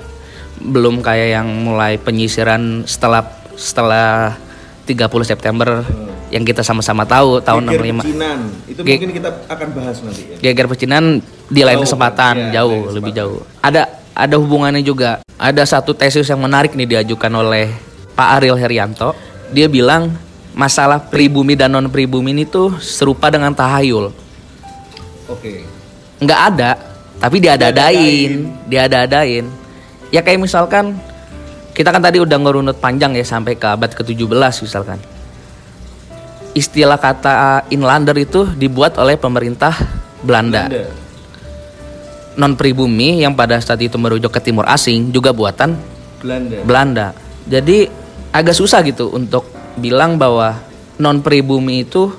belum 0.61 1.01
kayak 1.01 1.41
yang 1.41 1.49
mulai 1.49 1.97
penyisiran 1.97 2.85
setelah 2.85 3.25
setelah 3.57 4.37
30 4.85 5.09
September 5.25 5.81
yang 6.29 6.43
kita 6.43 6.67
sama-sama 6.67 7.07
tahu 7.07 7.39
tahun 7.41 7.69
Geger 7.69 7.83
65. 7.95 8.01
pecinan 8.03 8.39
itu 8.67 8.81
Ge- 8.83 8.95
mungkin 8.99 9.11
kita 9.17 9.29
akan 9.47 9.69
bahas 9.73 9.97
nanti 10.03 10.23
ya. 10.29 10.37
Geger 10.51 10.67
pecinan 10.67 11.05
di 11.47 11.61
lain 11.63 11.79
kesempatan 11.81 12.35
ya, 12.51 12.61
jauh 12.61 12.81
lain 12.89 12.95
lebih 12.97 13.13
kesempatan. 13.13 13.19
jauh. 13.19 13.63
Ada 13.63 13.83
ada 14.15 14.35
hubungannya 14.39 14.83
juga. 14.83 15.23
Ada 15.35 15.63
satu 15.67 15.95
tesis 15.95 16.27
yang 16.27 16.39
menarik 16.39 16.75
nih 16.75 16.87
diajukan 16.99 17.33
oleh 17.35 17.71
Pak 18.15 18.29
Ariel 18.41 18.59
Herianto. 18.59 19.15
Dia 19.51 19.67
bilang 19.67 20.15
masalah 20.55 21.03
pribumi 21.03 21.59
dan 21.59 21.75
non 21.75 21.91
pribumi 21.91 22.31
ini 22.31 22.47
tuh 22.47 22.79
serupa 22.79 23.31
dengan 23.31 23.51
tahayul. 23.51 24.15
Oke. 25.27 25.67
Nggak 26.23 26.41
ada, 26.55 26.71
tapi 27.19 27.43
diada-adain, 27.43 28.33
diada-adain. 28.71 29.45
Ya 30.15 30.23
kayak 30.23 30.47
misalkan 30.47 30.95
kita 31.75 31.91
kan 31.91 31.99
tadi 31.99 32.23
udah 32.23 32.39
ngerunut 32.39 32.79
panjang 32.79 33.19
ya 33.19 33.27
sampai 33.27 33.59
ke 33.59 33.67
abad 33.67 33.91
ke-17 33.91 34.55
misalkan. 34.63 35.03
Istilah 36.55 37.03
kata 37.03 37.67
inlander 37.75 38.15
itu 38.15 38.47
dibuat 38.55 38.95
oleh 39.03 39.19
pemerintah 39.19 39.75
Belanda. 40.23 40.71
Belanda. 40.71 41.03
non 42.35 42.59
pribumi 42.59 43.23
yang 43.23 43.39
pada 43.39 43.63
saat 43.63 43.79
itu 43.79 43.95
merujuk 43.95 44.31
ke 44.35 44.43
timur 44.43 44.67
asing 44.67 45.15
juga 45.15 45.31
buatan 45.31 45.79
Belanda. 46.19 46.57
Belanda. 46.67 47.07
Jadi 47.47 47.87
agak 48.35 48.59
susah 48.59 48.83
gitu 48.83 49.11
untuk 49.15 49.47
bilang 49.79 50.19
bahwa 50.19 50.59
non 50.99 51.23
pribumi 51.23 51.87
itu 51.87 52.11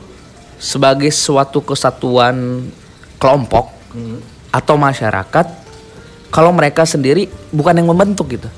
sebagai 0.55 1.11
suatu 1.11 1.63
kesatuan 1.63 2.67
kelompok 3.19 3.75
Hmm. 3.95 4.19
atau 4.51 4.75
masyarakat 4.75 5.47
kalau 6.27 6.51
mereka 6.51 6.83
sendiri 6.83 7.31
bukan 7.55 7.79
yang 7.79 7.87
membentuk 7.87 8.27
gitu. 8.35 8.51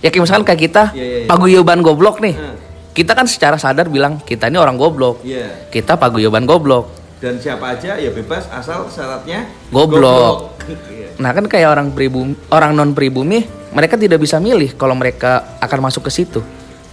Ya 0.00 0.08
kayak 0.08 0.24
misalkan 0.24 0.44
kayak 0.48 0.60
kita 0.60 0.82
Iya, 0.92 1.04
iya, 1.04 1.18
iya. 1.24 1.28
paguyuban 1.28 1.80
goblok 1.84 2.24
nih. 2.24 2.34
Hmm. 2.36 2.56
Kita 2.90 3.12
kan 3.14 3.28
secara 3.28 3.60
sadar 3.60 3.86
bilang 3.86 4.18
kita 4.20 4.48
ini 4.48 4.56
orang 4.56 4.80
goblok. 4.80 5.20
Iya. 5.22 5.68
Kita 5.68 6.00
paguyuban 6.00 6.48
goblok. 6.48 6.88
Dan 7.20 7.36
siapa 7.36 7.76
aja 7.76 8.00
ya 8.00 8.08
bebas 8.10 8.48
asal 8.48 8.88
syaratnya 8.88 9.44
Goblok. 9.68 10.56
Iya. 10.70 11.18
Nah 11.18 11.34
kan 11.34 11.50
kayak 11.50 11.68
orang 11.72 11.90
pribumi, 11.90 12.38
orang 12.54 12.78
non 12.78 12.94
pribumi, 12.94 13.42
mereka 13.74 13.98
tidak 13.98 14.22
bisa 14.22 14.38
milih 14.38 14.78
kalau 14.78 14.94
mereka 14.94 15.58
akan 15.58 15.90
masuk 15.90 16.06
ke 16.06 16.10
situ. 16.14 16.38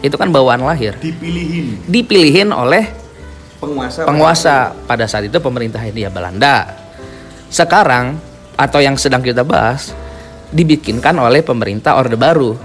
Itu 0.01 0.17
kan 0.17 0.33
bawaan 0.33 0.65
lahir. 0.65 0.97
Dipilihin 0.97 1.85
Dipilihin 1.85 2.49
oleh 2.49 2.89
penguasa. 3.61 4.01
penguasa 4.05 4.55
pada 4.89 5.05
saat 5.05 5.29
itu 5.29 5.37
pemerintah 5.37 5.77
Hindia 5.77 6.09
Belanda. 6.09 6.73
Sekarang 7.47 8.17
atau 8.57 8.79
yang 8.81 8.97
sedang 8.97 9.21
kita 9.21 9.45
bahas 9.45 9.93
dibikinkan 10.49 11.13
oleh 11.21 11.45
pemerintah 11.45 11.95
Orde 12.01 12.17
Baru 12.17 12.57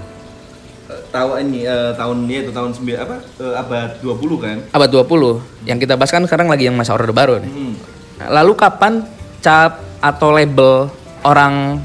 Tahu 1.13 1.29
ini 1.45 1.61
eh, 1.61 1.93
tahun 1.93 2.25
ini 2.25 2.49
itu 2.49 2.51
tahun 2.51 2.73
9 2.73 2.97
apa? 2.97 3.21
Eh, 3.37 3.53
abad 3.53 4.01
20 4.01 4.33
kan? 4.41 4.57
abad 4.73 4.89
20. 4.89 5.69
Yang 5.69 5.77
kita 5.85 5.93
bahas 5.93 6.09
kan 6.09 6.25
sekarang 6.25 6.49
lagi 6.49 6.65
yang 6.65 6.73
masa 6.73 6.97
Orde 6.97 7.13
Baru 7.13 7.37
nih. 7.37 7.53
Hmm. 7.53 7.73
Nah, 8.17 8.41
Lalu 8.41 8.57
kapan 8.57 9.05
cap 9.37 9.77
atau 10.01 10.33
label 10.33 10.89
orang 11.21 11.77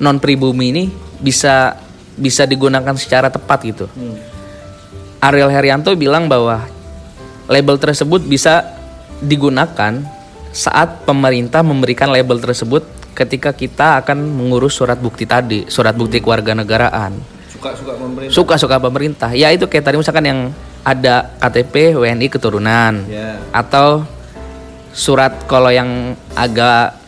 non 0.00 0.16
pribumi 0.16 0.72
ini 0.72 0.84
bisa 1.20 1.76
bisa 2.16 2.48
digunakan 2.48 2.96
secara 2.96 3.28
tepat 3.28 3.60
gitu? 3.68 3.86
Hmm. 3.92 4.16
Ariel 5.20 5.52
Herianto 5.52 5.92
bilang 5.92 6.32
bahwa 6.32 6.64
label 7.52 7.76
tersebut 7.76 8.24
bisa 8.24 8.72
digunakan 9.20 10.00
saat 10.50 11.04
pemerintah 11.04 11.60
memberikan 11.60 12.08
label 12.08 12.40
tersebut 12.40 12.88
ketika 13.12 13.52
kita 13.52 14.00
akan 14.00 14.16
mengurus 14.32 14.80
surat 14.80 14.96
bukti 14.96 15.28
tadi, 15.28 15.68
surat 15.68 15.92
bukti 15.92 16.24
kewarganegaraan. 16.24 17.41
Suka-suka 17.62 17.94
pemerintah. 17.94 18.34
Suka-suka 18.34 18.76
pemerintah. 18.76 19.30
Ya 19.30 19.48
itu 19.48 19.64
kayak 19.64 19.86
tadi 19.86 19.94
misalkan 19.94 20.26
yang 20.26 20.40
ada 20.82 21.30
KTP 21.38 21.94
WNI 21.94 22.26
keturunan 22.26 23.06
Ya. 23.06 23.38
atau 23.54 24.02
surat 24.90 25.46
kalau 25.46 25.70
yang 25.70 26.18
agak 26.34 26.98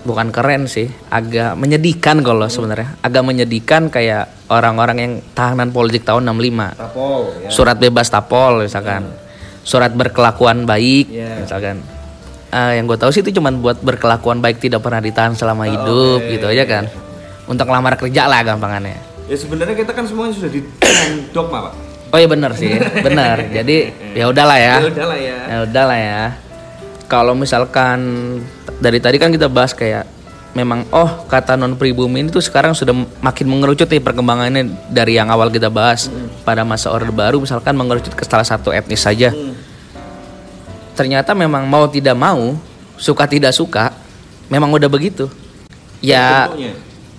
bukan 0.00 0.32
keren 0.32 0.64
sih, 0.64 0.88
agak 1.06 1.60
menyedihkan 1.60 2.24
kalau 2.24 2.48
sebenarnya. 2.48 2.96
Agak 3.00 3.20
menyedihkan 3.20 3.88
kayak 3.88 4.32
orang-orang 4.48 4.96
yang 4.96 5.12
tahanan 5.32 5.68
politik 5.70 6.02
tahun 6.02 6.24
65. 6.26 6.72
Tapol 6.72 7.20
ya. 7.38 7.48
Surat 7.52 7.76
bebas 7.76 8.08
tapol 8.08 8.64
misalkan. 8.64 9.12
Surat 9.60 9.92
berkelakuan 9.92 10.64
baik 10.64 11.08
Iya. 11.10 11.44
misalkan. 11.44 11.84
Eh, 12.48 12.80
yang 12.80 12.86
gue 12.86 12.96
tahu 12.96 13.12
sih 13.12 13.20
itu 13.20 13.34
cuma 13.34 13.50
buat 13.50 13.76
berkelakuan 13.78 14.38
baik 14.38 14.56
tidak 14.56 14.80
pernah 14.80 15.04
ditahan 15.04 15.36
selama 15.36 15.66
hidup 15.66 16.22
oke. 16.22 16.32
gitu 16.32 16.46
aja 16.48 16.64
kan. 16.64 16.84
Untuk 17.44 17.68
lamar 17.68 18.00
kerja 18.00 18.24
lah 18.24 18.40
gampangannya. 18.40 19.13
Ya 19.24 19.36
sebenarnya 19.40 19.72
kita 19.72 19.92
kan 19.96 20.04
semuanya 20.04 20.36
sudah 20.36 20.50
di 20.52 20.60
dogma, 21.32 21.70
Pak. 21.70 21.74
Oh 22.12 22.18
iya 22.20 22.28
bener 22.28 22.52
sih, 22.54 22.76
bener. 23.02 23.36
Jadi 23.56 23.76
ya 24.14 24.30
udahlah 24.30 24.58
ya. 24.60 24.74
Ya 24.78 24.88
udahlah 24.92 25.18
ya. 25.18 25.38
Ya 25.48 25.58
udahlah 25.64 25.98
ya. 25.98 26.22
Kalau 27.08 27.34
misalkan 27.34 27.98
dari 28.78 29.00
tadi 29.00 29.16
kan 29.16 29.32
kita 29.32 29.48
bahas 29.48 29.72
kayak 29.72 30.06
memang 30.54 30.86
oh 30.94 31.26
kata 31.26 31.58
non 31.58 31.74
pribumi 31.74 32.22
ini 32.22 32.30
tuh 32.30 32.38
sekarang 32.38 32.78
sudah 32.78 32.94
makin 33.18 33.50
mengerucut 33.50 33.90
nih 33.90 33.98
perkembangannya 33.98 34.70
dari 34.86 35.18
yang 35.18 35.26
awal 35.26 35.50
kita 35.50 35.66
bahas 35.66 36.06
pada 36.46 36.62
masa 36.62 36.94
orde 36.94 37.10
baru 37.10 37.42
misalkan 37.42 37.74
mengerucut 37.74 38.14
ke 38.14 38.22
salah 38.28 38.46
satu 38.46 38.70
etnis 38.70 39.02
saja. 39.02 39.34
Hmm. 39.34 39.56
Ternyata 40.94 41.34
memang 41.34 41.66
mau 41.66 41.90
tidak 41.90 42.14
mau, 42.14 42.54
suka 42.94 43.26
tidak 43.26 43.50
suka, 43.50 43.90
memang 44.46 44.70
udah 44.70 44.86
begitu. 44.86 45.26
Ya 45.98 46.46
Bentuknya. 46.46 46.72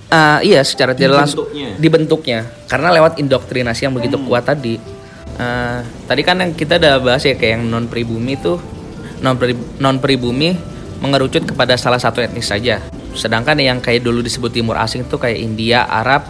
Ah, 0.06 0.38
iya 0.46 0.62
secara 0.62 0.94
tidak 0.94 1.26
langsung 1.26 1.50
Dibentuknya. 1.82 2.46
karena 2.70 2.94
lewat 2.94 3.18
indoktrinasi 3.18 3.89
yang 3.89 3.94
begitu 3.98 4.22
kuat 4.22 4.46
tadi. 4.46 4.78
Ah, 5.36 5.82
tadi 6.06 6.22
kan 6.22 6.39
yang 6.39 6.54
kita 6.54 6.78
udah 6.78 7.02
bahas 7.02 7.26
ya 7.26 7.34
kayak 7.34 7.60
yang 7.60 7.63
non 7.68 7.89
pribumi 7.89 8.38
tuh 8.38 8.62
non 9.20 9.36
non 9.82 9.98
pribumi 9.98 10.54
mengerucut 11.02 11.44
kepada 11.44 11.76
salah 11.76 11.98
satu 11.98 12.22
etnis 12.22 12.48
saja. 12.48 12.80
Sedangkan 13.18 13.58
yang 13.60 13.82
kayak 13.82 14.06
dulu 14.06 14.22
disebut 14.22 14.52
timur 14.54 14.78
asing 14.78 15.08
tuh 15.08 15.18
kayak 15.18 15.41
India, 15.41 15.84
Arab 15.89 16.28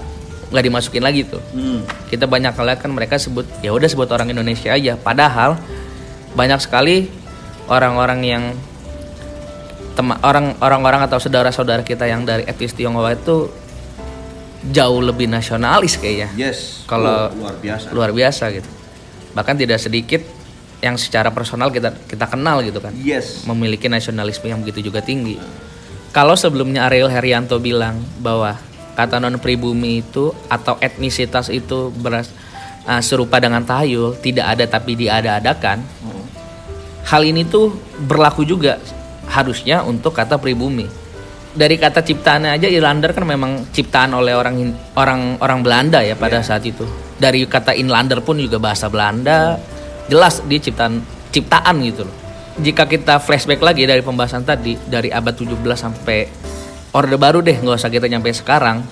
nggak 0.49 0.65
dimasukin 0.71 1.03
lagi 1.03 1.27
tuh. 1.27 1.41
Hmm. 1.51 1.83
Kita 2.07 2.29
banyak 2.29 2.55
lihat 2.55 2.79
kan 2.79 2.91
mereka 2.93 3.19
sebut 3.19 3.43
ya 3.59 3.75
udah 3.75 3.89
sebut 3.91 4.07
orang 4.07 4.31
Indonesia 4.31 4.71
aja. 4.71 4.95
Padahal 4.95 5.59
banyak 6.37 6.63
sekali 6.63 7.11
orang-orang 7.67 8.19
yang 8.23 8.43
orang 10.21 10.59
orang-orang 10.59 11.07
atau 11.07 11.17
saudara-saudara 11.17 11.81
kita 11.81 12.03
yang 12.05 12.27
dari 12.27 12.43
etnis 12.43 12.75
Tionghoa 12.75 13.15
itu 13.15 13.47
jauh 14.71 15.01
lebih 15.01 15.29
nasionalis 15.29 15.97
kayaknya. 15.99 16.29
Yes. 16.33 16.85
Kalau- 16.85 17.29
Oh, 17.29 17.45
luar 17.45 17.55
biasa. 17.61 17.87
Luar 17.93 18.11
biasa 18.11 18.43
gitu. 18.53 18.69
Bahkan 19.35 19.55
tidak 19.59 19.79
sedikit 19.81 20.21
yang 20.79 20.95
secara 20.95 21.33
personal 21.33 21.69
kita 21.69 21.93
kita 22.05 22.25
kenal 22.29 22.61
gitu 22.61 22.77
kan. 22.79 22.93
Yes. 22.97 23.43
Memiliki 23.45 23.89
nasionalisme 23.89 24.45
yang 24.47 24.61
begitu 24.61 24.89
juga 24.89 25.01
tinggi. 25.01 25.37
Kalau 26.15 26.37
sebelumnya 26.39 26.87
Ariel 26.87 27.11
Herianto 27.11 27.59
bilang 27.59 27.99
bahwa 28.23 28.55
kata 28.95 29.19
non 29.19 29.35
pribumi 29.37 29.99
itu 29.99 30.31
atau 30.47 30.79
etnisitas 30.79 31.51
itu 31.51 31.91
beras, 31.91 32.31
ah, 32.87 33.03
serupa 33.03 33.43
dengan 33.43 33.59
tahayul, 33.67 34.15
tidak 34.23 34.55
ada 34.55 34.63
tapi 34.69 34.95
diada-adakan. 34.95 35.83
Hmm. 35.83 36.23
Hal 37.03 37.21
ini 37.27 37.43
tuh 37.43 37.75
berlaku 37.99 38.47
juga 38.47 38.79
harusnya 39.27 39.83
untuk 39.83 40.15
kata 40.15 40.39
pribumi. 40.39 40.87
Dari 41.55 41.79
kata 41.79 42.03
ciptaannya 42.03 42.51
aja 42.51 42.67
Irlander 42.67 43.15
kan 43.15 43.23
memang 43.23 43.71
ciptaan 43.71 44.11
oleh 44.11 44.35
orang 44.35 44.59
orang 44.99 45.39
orang 45.39 45.59
Belanda 45.63 46.03
ya 46.03 46.19
pada 46.19 46.43
Iya. 46.43 46.47
saat 46.51 46.67
itu. 46.67 46.83
Dari 47.15 47.47
kata 47.47 47.71
Inlander 47.71 48.19
pun 48.19 48.35
juga 48.35 48.59
bahasa 48.59 48.91
Belanda. 48.91 49.55
Jelas 50.11 50.43
dia 50.43 50.59
ciptaan 50.59 50.99
ciptaan 51.31 51.75
gitu 51.87 52.03
loh. 52.03 52.15
Jika 52.59 52.83
kita 52.87 53.23
flashback 53.23 53.63
lagi 53.63 53.87
dari 53.87 54.03
pembahasan 54.03 54.43
tadi 54.43 54.75
dari 54.87 55.11
abad 55.11 55.31
17 55.31 55.79
sampai 55.79 56.27
Orde 56.95 57.15
Baru 57.19 57.43
deh, 57.43 57.55
nggak 57.55 57.75
usah 57.75 57.91
kita 57.91 58.07
nyampe 58.07 58.31
sekarang. 58.31 58.83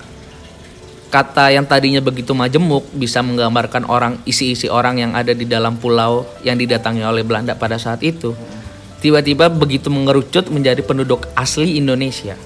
Kata 1.08 1.52
yang 1.52 1.64
tadinya 1.64 2.00
begitu 2.00 2.32
majemuk 2.32 2.92
bisa 2.96 3.24
menggambarkan 3.24 3.88
orang 3.88 4.20
isi-isi 4.28 4.68
orang 4.68 5.00
yang 5.00 5.12
ada 5.12 5.36
di 5.36 5.48
dalam 5.48 5.76
pulau 5.80 6.28
yang 6.44 6.56
didatangi 6.56 7.04
oleh 7.04 7.24
Belanda 7.24 7.56
pada 7.56 7.76
saat 7.76 8.00
itu. 8.04 8.36
Tiba-tiba 9.04 9.52
begitu 9.52 9.92
mengerucut 9.92 10.48
menjadi 10.48 10.80
penduduk 10.80 11.28
asli 11.36 11.76
Indonesia. 11.76 12.40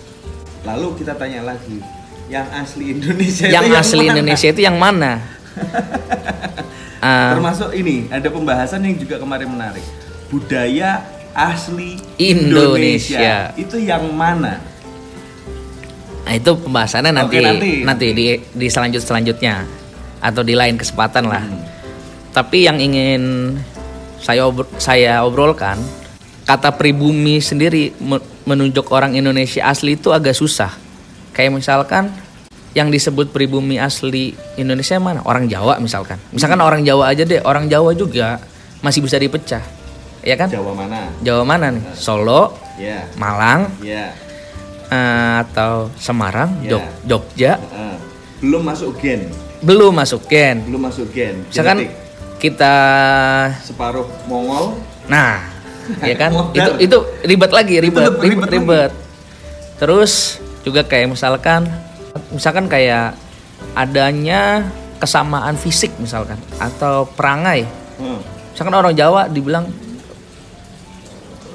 Lalu 0.68 1.00
kita 1.00 1.16
tanya 1.16 1.40
lagi, 1.48 1.81
yang 2.28 2.44
asli 2.52 2.92
Indonesia 2.92 3.48
yang 3.48 3.64
itu 3.64 3.76
asli 3.81 4.04
mana? 4.04 4.12
Indonesia 4.12 4.48
itu 4.52 4.61
yang 4.61 4.76
mana? 4.76 5.12
Ah, 7.00 7.33
Termasuk 7.33 7.72
ini 7.72 8.04
ada 8.12 8.28
pembahasan 8.28 8.85
yang 8.85 9.00
juga 9.00 9.16
kemarin 9.16 9.48
menarik. 9.48 9.85
Budaya 10.28 11.09
asli 11.33 11.96
Indonesia. 12.20 13.57
Itu 13.57 13.81
yang 13.81 14.12
mana? 14.12 14.61
nah 16.28 16.37
itu 16.37 16.52
pembahasannya 16.61 17.16
nanti 17.16 17.40
Oke, 17.40 17.48
nanti. 17.48 17.72
nanti 17.88 18.07
di 18.12 18.37
di 18.52 18.68
selanjut 18.68 19.00
selanjutnya 19.00 19.64
atau 20.20 20.44
di 20.44 20.52
lain 20.52 20.76
kesempatan 20.76 21.24
lah. 21.24 21.40
Hmm. 21.40 21.64
Tapi 22.37 22.68
yang 22.68 22.76
ingin 22.76 23.57
saya 24.20 24.44
obr- 24.44 24.68
saya 24.76 25.24
obrolkan 25.24 25.81
kata 26.44 26.76
pribumi 26.76 27.40
sendiri 27.40 27.96
menunjuk 28.48 28.88
orang 28.88 29.12
Indonesia 29.12 29.61
asli 29.62 29.94
itu 29.94 30.08
agak 30.08 30.32
susah. 30.32 30.72
Kayak 31.30 31.52
misalkan 31.54 32.08
yang 32.72 32.88
disebut 32.88 33.28
pribumi 33.28 33.76
asli 33.76 34.32
Indonesia 34.54 34.96
mana? 34.96 35.20
Orang 35.22 35.46
Jawa 35.46 35.76
misalkan. 35.78 36.16
Misalkan 36.30 36.58
orang 36.58 36.80
Jawa 36.80 37.12
aja 37.12 37.22
deh, 37.22 37.40
orang 37.40 37.68
Jawa 37.68 37.92
juga 37.92 38.40
masih 38.80 39.00
bisa 39.00 39.16
dipecah. 39.16 39.61
Ya 40.20 40.34
kan? 40.34 40.48
Jawa 40.48 40.72
mana? 40.72 41.12
Jawa 41.20 41.42
mana 41.44 41.66
nih? 41.70 41.82
Solo, 41.92 42.56
Ya, 42.74 43.06
Malang, 43.14 43.70
ya. 43.80 44.14
eh, 44.87 45.34
atau 45.42 45.90
Semarang, 45.94 46.62
Ya. 46.62 46.74
Jog- 46.74 46.94
Jogja, 47.04 47.52
Heeh. 47.58 47.94
belum 48.38 48.62
masuk 48.64 48.98
gen, 48.98 49.30
belum 49.61 49.92
masuk 49.92 50.22
Ken. 50.26 50.62
belum 50.62 50.82
masuk 50.84 51.06
gen. 51.11 51.42
Misalkan 51.46 51.87
Genetik. 51.87 52.38
kita 52.38 52.74
separuh 53.62 54.06
Mongol, 54.26 54.78
Nah, 55.08 55.40
ya 56.03 56.14
kan? 56.16 56.31
Itu 56.53 56.70
itu 56.81 56.96
ribet 57.24 57.51
lagi, 57.53 57.74
ribet, 57.81 58.03
lebih 58.09 58.20
ribet, 58.20 58.31
ribet 58.31 58.51
ribet. 58.53 58.92
Terus 59.79 60.42
juga 60.66 60.83
kayak 60.85 61.14
misalkan 61.14 61.68
misalkan 62.35 62.66
kayak 62.66 63.14
adanya 63.79 64.68
kesamaan 64.98 65.55
fisik 65.55 65.94
misalkan 66.03 66.37
atau 66.59 67.07
perangai. 67.07 67.64
Heeh. 67.98 68.20
Misalkan 68.53 68.74
orang 68.74 68.94
Jawa 68.94 69.31
dibilang 69.31 69.70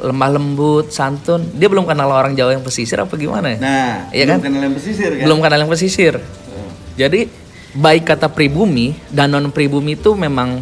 lemah 0.04 0.30
lembut, 0.36 0.92
santun, 0.92 1.48
dia 1.56 1.72
belum 1.72 1.88
kenal 1.88 2.12
orang 2.12 2.36
Jawa 2.36 2.60
yang 2.60 2.64
pesisir 2.64 3.00
apa 3.00 3.16
gimana 3.16 3.56
ya? 3.56 3.58
Nah, 3.60 3.94
Iya 4.12 4.24
belum 4.28 4.36
kan? 4.36 4.40
kenal 4.44 4.62
yang 4.68 4.76
pesisir 4.76 5.10
kan? 5.16 5.24
Belum 5.24 5.40
kenal 5.40 5.60
yang 5.64 5.72
pesisir. 5.72 6.14
Heeh. 6.20 6.70
Jadi 7.00 7.22
baik 7.74 8.04
kata 8.06 8.28
pribumi 8.28 8.94
dan 9.10 9.32
non 9.32 9.50
pribumi 9.50 9.96
itu 9.96 10.12
memang 10.14 10.60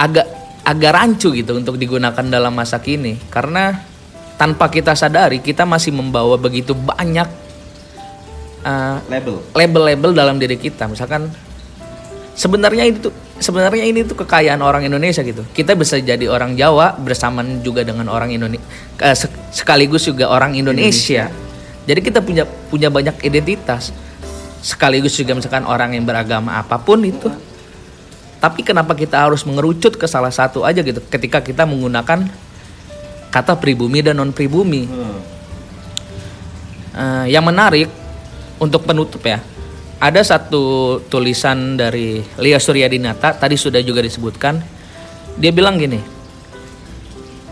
agak 0.00 0.39
agak 0.64 0.92
rancu 0.92 1.32
gitu 1.32 1.56
untuk 1.56 1.80
digunakan 1.80 2.24
dalam 2.24 2.52
masa 2.52 2.78
kini 2.78 3.16
karena 3.32 3.80
tanpa 4.40 4.72
kita 4.72 4.96
sadari 4.96 5.44
kita 5.44 5.68
masih 5.68 5.92
membawa 5.92 6.40
begitu 6.40 6.72
banyak 6.72 7.28
uh, 8.64 8.98
label. 9.08 9.44
label-label 9.52 10.10
dalam 10.16 10.36
diri 10.40 10.56
kita. 10.56 10.88
Misalkan 10.88 11.28
sebenarnya 12.36 12.88
itu 12.88 13.08
sebenarnya 13.40 13.84
ini 13.84 14.04
tuh 14.04 14.16
kekayaan 14.24 14.60
orang 14.60 14.84
Indonesia 14.84 15.24
gitu. 15.24 15.44
Kita 15.52 15.76
bisa 15.76 16.00
jadi 16.00 16.24
orang 16.28 16.56
Jawa 16.56 16.96
bersamaan 16.96 17.60
juga 17.64 17.84
dengan 17.84 18.08
orang 18.12 18.32
Indonesia 18.32 18.64
sekaligus 19.52 20.08
juga 20.08 20.28
orang 20.28 20.56
Indonesia. 20.56 21.28
Jadi 21.88 22.00
kita 22.04 22.20
punya 22.20 22.44
punya 22.44 22.92
banyak 22.92 23.24
identitas. 23.24 23.92
Sekaligus 24.60 25.16
juga 25.16 25.32
misalkan 25.32 25.64
orang 25.64 25.96
yang 25.96 26.04
beragama 26.04 26.60
apa 26.60 26.76
pun 26.76 27.00
itu. 27.00 27.32
Tapi 28.40 28.64
kenapa 28.64 28.96
kita 28.96 29.20
harus 29.20 29.44
mengerucut 29.44 30.00
ke 30.00 30.08
salah 30.08 30.32
satu 30.32 30.64
aja 30.64 30.80
gitu 30.80 31.04
ketika 31.12 31.44
kita 31.44 31.68
menggunakan 31.68 32.24
kata 33.30 33.54
pribumi 33.60 34.00
dan 34.00 34.16
non 34.16 34.32
pribumi. 34.32 34.88
Heeh. 34.88 35.18
Eh, 36.90 37.24
yang 37.36 37.46
menarik 37.46 37.86
untuk 38.58 38.82
penutup 38.88 39.22
ya, 39.22 39.38
ada 40.02 40.20
satu 40.24 40.98
tulisan 41.06 41.76
dari 41.76 42.24
Lia 42.40 42.58
Suryadinata 42.58 43.36
tadi 43.36 43.54
sudah 43.54 43.78
juga 43.84 44.00
disebutkan. 44.02 44.58
Dia 45.38 45.52
bilang 45.54 45.78
gini, 45.78 46.00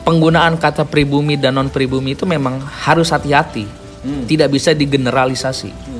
penggunaan 0.08 0.56
kata 0.56 0.88
pribumi 0.88 1.36
dan 1.36 1.60
non 1.60 1.68
pribumi 1.68 2.16
itu 2.16 2.24
memang 2.24 2.64
harus 2.88 3.12
hati-hati, 3.12 3.68
Hmm. 3.98 4.24
tidak 4.30 4.48
bisa 4.54 4.70
digeneralisasi. 4.72 5.70
Hmm. 5.70 5.97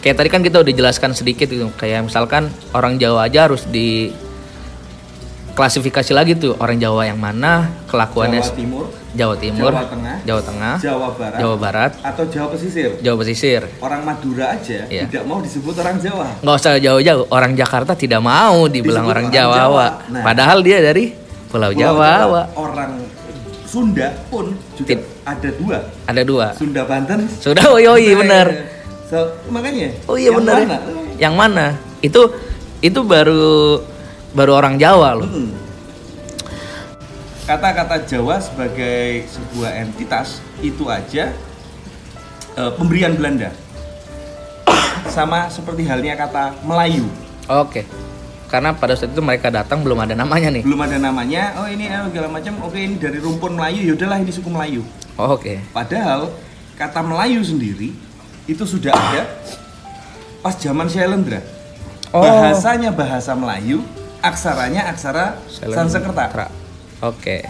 Kayak 0.00 0.16
tadi 0.16 0.28
kan 0.32 0.40
kita 0.40 0.64
udah 0.64 0.72
jelaskan 0.72 1.12
sedikit 1.12 1.44
gitu, 1.46 1.68
kayak 1.76 2.08
misalkan 2.08 2.48
orang 2.72 2.96
Jawa 2.96 3.28
aja 3.28 3.44
harus 3.44 3.68
di 3.68 4.08
klasifikasi 5.52 6.16
lagi 6.16 6.32
tuh 6.32 6.56
orang 6.56 6.80
Jawa 6.80 7.04
yang 7.04 7.20
mana 7.20 7.68
kelakuannya 7.84 8.40
Jawa 8.40 8.56
Timur, 8.56 8.84
Jawa 9.12 9.34
Timur, 9.36 9.72
Jawa 9.76 9.88
Tengah, 9.92 10.16
Jawa 10.24 10.40
Tengah, 10.40 10.74
Jawa 10.80 11.08
Barat, 11.12 11.36
Jawa 11.36 11.56
Barat, 11.60 11.92
atau 12.00 12.24
Jawa 12.24 12.48
Pesisir. 12.56 12.90
Jawa 13.04 13.16
Pesisir. 13.20 13.60
Orang 13.76 14.00
Madura 14.08 14.56
aja 14.56 14.88
Iya. 14.88 15.04
tidak 15.04 15.24
mau 15.28 15.44
disebut 15.44 15.74
orang 15.76 16.00
Jawa. 16.00 16.26
nggak 16.40 16.56
usah 16.56 16.72
jauh-jauh 16.80 17.24
orang 17.28 17.52
Jakarta 17.52 17.92
tidak 17.92 18.20
mau 18.24 18.56
dibilang 18.64 19.04
Disebut 19.04 19.12
orang 19.12 19.26
orang 19.28 19.36
Jawa, 19.36 19.56
Jawa. 19.60 19.86
Nah. 20.08 20.22
padahal 20.24 20.58
dia 20.64 20.78
dari 20.80 21.04
Pulau 21.50 21.74
Pulau 21.76 21.76
Jawa, 21.76 22.40
Orang 22.56 22.92
Sunda 23.68 24.08
pun 24.26 24.50
juga 24.74 24.96
Tip. 24.96 25.00
ada 25.22 25.48
dua. 25.52 25.78
Ada 26.08 26.22
dua. 26.24 26.46
Sunda 26.56 26.82
Banten. 26.88 27.28
Sudah, 27.38 27.68
iya 27.78 27.94
Nah, 27.94 28.18
benar. 28.18 28.46
So, 29.10 29.26
makanya. 29.50 29.90
Oh 30.06 30.14
iya 30.14 30.30
yang 30.30 30.38
benar. 30.38 30.54
ya. 30.54 30.62
mana? 30.62 30.78
Yang 31.18 31.34
mana? 31.34 31.66
Itu 31.98 32.30
itu 32.78 33.00
baru 33.02 33.82
baru 34.30 34.52
orang 34.54 34.78
Jawa 34.78 35.18
loh. 35.18 35.26
Hmm. 35.26 35.50
Kata-kata 37.42 38.06
Jawa 38.06 38.38
sebagai 38.38 39.26
sebuah 39.26 39.82
entitas 39.82 40.38
itu 40.62 40.86
aja 40.86 41.34
eh, 42.54 42.72
pemberian 42.78 43.18
Belanda. 43.18 43.50
Sama 45.10 45.50
seperti 45.50 45.82
halnya 45.90 46.14
kata 46.14 46.62
Melayu. 46.62 47.10
Oke. 47.50 47.82
Karena 48.46 48.70
pada 48.70 48.94
saat 48.94 49.10
itu 49.10 49.22
mereka 49.22 49.50
datang 49.50 49.82
belum 49.82 50.06
ada 50.06 50.14
namanya 50.14 50.54
nih. 50.54 50.62
Belum 50.62 50.78
ada 50.86 51.02
namanya. 51.02 51.58
Oh 51.58 51.66
ini 51.66 51.90
eh, 51.90 51.98
segala 52.14 52.30
macam. 52.30 52.62
Oke 52.62 52.78
ini 52.78 52.94
dari 52.94 53.18
rumpun 53.18 53.58
Melayu. 53.58 53.90
Yaudahlah 53.90 54.22
ini 54.22 54.30
suku 54.30 54.46
Melayu. 54.46 54.86
Oh, 55.18 55.34
Oke. 55.34 55.58
Padahal 55.74 56.30
kata 56.78 57.02
Melayu 57.02 57.42
sendiri 57.42 57.90
itu 58.50 58.66
sudah 58.66 58.90
ada 58.90 59.22
pas 60.42 60.58
zaman 60.58 60.90
Syailendra. 60.90 61.38
Oh. 62.10 62.18
Bahasanya 62.18 62.90
bahasa 62.90 63.38
Melayu, 63.38 63.86
aksaranya 64.18 64.90
aksara 64.90 65.38
Sanskerta. 65.46 66.50
Oke. 67.00 67.46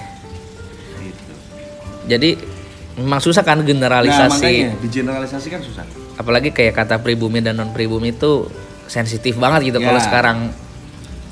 Gitu. 1.01 1.33
Jadi 2.05 2.31
memang 3.01 3.25
susah 3.25 3.41
kan 3.41 3.57
Nah, 3.57 3.65
generalisasi. 3.65 4.37
makanya 4.37 4.69
digeneralisasikan 4.85 5.61
susah. 5.65 5.85
Apalagi 6.21 6.53
kayak 6.53 6.77
kata 6.77 7.01
pribumi 7.01 7.41
dan 7.41 7.57
non 7.57 7.73
pribumi 7.73 8.13
itu 8.13 8.45
sensitif 8.85 9.41
banget 9.41 9.73
gitu 9.73 9.79
Ya. 9.81 9.87
kalau 9.89 10.01
sekarang 10.05 10.39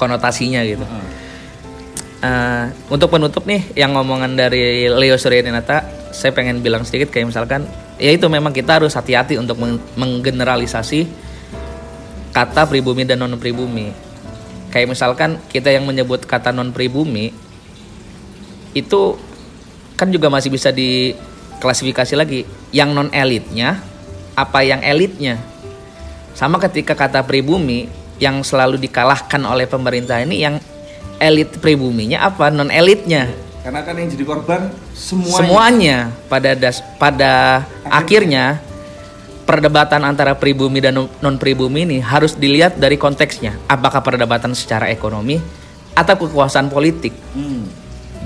konotasinya 0.00 0.64
gitu. 0.64 0.86
Heeh. 0.88 1.06
Eh, 2.18 2.64
untuk 2.90 3.12
penutup 3.14 3.46
nih 3.46 3.62
yang 3.78 3.94
ngomongan 3.94 4.34
dari 4.34 4.90
Leo 4.90 5.14
Suryanata, 5.14 5.86
saya 6.10 6.34
pengen 6.34 6.64
bilang 6.64 6.82
sedikit 6.82 7.14
kayak 7.14 7.30
misalkan 7.30 7.68
ya 7.98 8.14
itu 8.14 8.26
memang 8.30 8.54
kita 8.54 8.80
harus 8.80 8.94
hati-hati 8.94 9.36
untuk 9.36 9.58
meng- 9.58 9.82
menggeneralisasi 9.98 11.10
kata 12.30 12.70
pribumi 12.70 13.02
dan 13.02 13.20
non 13.20 13.34
pribumi. 13.36 13.90
Kayak 14.70 14.94
misalkan 14.94 15.42
kita 15.50 15.74
yang 15.74 15.84
menyebut 15.84 16.22
kata 16.22 16.54
non 16.54 16.70
pribumi 16.70 17.34
itu 18.72 19.18
kan 19.98 20.08
juga 20.14 20.30
masih 20.30 20.54
bisa 20.54 20.70
diklasifikasi 20.70 22.14
lagi 22.14 22.46
yang 22.70 22.94
non 22.94 23.10
elitnya 23.10 23.82
apa 24.38 24.62
yang 24.62 24.78
elitnya. 24.80 25.42
Sama 26.38 26.62
ketika 26.62 26.94
kata 26.94 27.26
pribumi 27.26 27.90
yang 28.22 28.46
selalu 28.46 28.78
dikalahkan 28.78 29.42
oleh 29.42 29.66
pemerintah 29.66 30.22
ini 30.22 30.46
yang 30.46 30.62
elit 31.18 31.58
pribuminya 31.58 32.22
apa 32.22 32.46
non 32.54 32.70
elitnya 32.70 33.47
Karena 33.58 33.80
kan 33.84 33.94
yang 33.98 34.08
jadi 34.08 34.24
korban 34.24 34.70
semuanya. 34.94 35.38
semuanya 35.38 35.96
pada 36.30 36.50
das 36.54 36.78
pada 36.96 37.66
akhirnya 37.84 38.62
perdebatan 39.44 40.04
antara 40.04 40.36
pribumi 40.36 40.78
dan 40.84 41.08
non 41.08 41.36
pribumi 41.40 41.88
ini 41.88 41.98
harus 42.04 42.36
dilihat 42.36 42.76
dari 42.76 43.00
konteksnya 43.00 43.56
apakah 43.64 44.04
perdebatan 44.04 44.52
secara 44.52 44.92
ekonomi 44.92 45.40
atau 45.96 46.14
kekuasaan 46.20 46.68
politik 46.68 47.16
Hmm. 47.32 47.64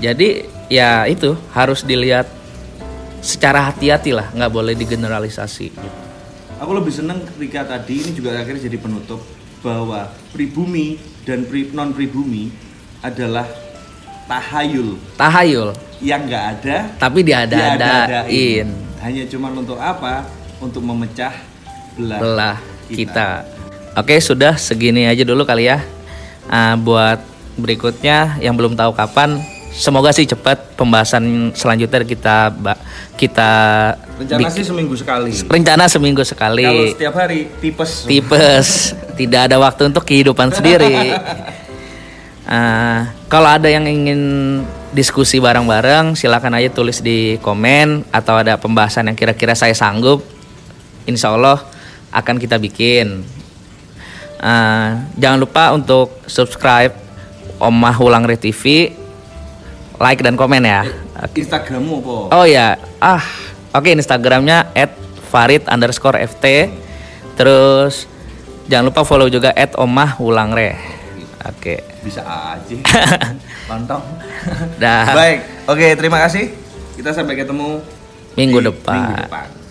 jadi 0.03 0.43
ya 0.67 1.07
itu 1.07 1.33
harus 1.55 1.81
dilihat 1.87 2.27
secara 3.23 3.71
hati-hati 3.71 4.11
lah 4.11 4.27
nggak 4.35 4.51
boleh 4.51 4.75
digeneralisasi 4.75 5.71
Aku 6.59 6.71
lebih 6.71 6.91
seneng 6.95 7.23
ketika 7.35 7.67
tadi 7.67 8.03
ini 8.03 8.11
juga 8.15 8.39
akhirnya 8.39 8.67
jadi 8.71 8.79
penutup 8.79 9.19
bahwa 9.63 10.11
pribumi 10.31 10.95
dan 11.23 11.43
pri, 11.47 11.71
non 11.71 11.91
pribumi 11.95 12.51
adalah 12.99 13.47
tahayul 14.25 14.95
tahayul 15.15 15.69
yang 15.99 16.23
nggak 16.23 16.43
ada 16.53 16.77
tapi 16.99 17.19
diada-adain 17.21 18.67
Hanya 18.99 19.27
cuman 19.27 19.51
untuk 19.57 19.75
apa? 19.75 20.23
Untuk 20.57 20.79
memecah 20.79 21.35
belah, 21.93 22.19
belah 22.19 22.57
kita. 22.87 23.43
Oke, 23.93 24.15
sudah 24.17 24.55
segini 24.55 25.03
aja 25.03 25.21
dulu 25.21 25.43
kali 25.43 25.67
ya. 25.67 25.83
Ah, 26.45 26.73
buat 26.73 27.19
berikutnya 27.53 28.39
yang 28.39 28.55
belum 28.55 28.73
tahu 28.73 28.95
kapan, 28.95 29.43
semoga 29.69 30.09
sih 30.09 30.23
cepat 30.23 30.73
pembahasan 30.73 31.51
selanjutnya 31.51 32.01
kita 32.01 32.55
kita 33.13 33.51
Rencana 34.15 34.39
bikin- 34.39 34.55
sih 34.55 34.63
seminggu 34.63 34.95
sekali. 34.95 35.29
rencana 35.45 35.83
seminggu 35.85 36.23
sekali. 36.23 36.63
Kalau 36.63 36.85
setiap 36.89 37.13
hari 37.13 37.51
tipes. 37.59 38.07
Tipes, 38.07 38.67
tidak 39.13 39.51
ada 39.51 39.59
waktu 39.59 39.91
untuk 39.91 40.07
kehidupan 40.07 40.47
sendiri. 40.49 41.11
Ah, 42.43 43.15
kalau 43.31 43.47
ada 43.47 43.71
yang 43.71 43.87
ingin 43.87 44.21
diskusi 44.91 45.39
bareng-bareng, 45.39 46.13
silakan 46.13 46.59
aja 46.59 46.69
tulis 46.69 46.99
di 46.99 47.39
komen 47.39 48.03
atau 48.11 48.37
ada 48.37 48.59
pembahasan 48.59 49.07
yang 49.09 49.17
kira-kira 49.17 49.55
saya 49.55 49.71
sanggup, 49.71 50.21
insya 51.07 51.31
Allah 51.31 51.63
akan 52.11 52.35
kita 52.37 52.59
bikin. 52.59 53.23
Ah, 54.43 55.07
jangan 55.15 55.39
lupa 55.39 55.71
untuk 55.71 56.11
subscribe 56.27 56.91
Omah 57.63 57.95
Ulangre 58.03 58.35
TV, 58.35 58.91
like 60.03 60.19
dan 60.19 60.35
komen 60.35 60.67
ya. 60.67 60.83
Oke. 61.23 61.47
Instagrammu 61.47 62.03
apa? 62.03 62.15
Oh 62.35 62.45
ya, 62.45 62.75
ah, 62.99 63.23
oke 63.71 63.87
Instagramnya 63.87 64.67
@farid 65.31 65.63
underscore 65.71 66.19
ft, 66.27 66.43
terus 67.39 68.05
jangan 68.67 68.91
lupa 68.91 69.07
follow 69.07 69.31
juga 69.31 69.55
@omah 69.79 70.19
ulangre. 70.19 70.75
Oke, 71.47 71.79
Bisa 72.03 72.21
aja. 72.21 72.77
Pantau. 73.71 74.03
dah 74.75 75.15
Baik. 75.15 75.39
Oke, 75.71 75.87
terima 75.95 76.19
kasih. 76.27 76.51
Kita 76.99 77.15
sampai 77.15 77.39
ketemu 77.39 77.79
minggu 78.35 78.59
depan. 78.59 78.93
Minggu 78.99 79.15
depan. 79.25 79.62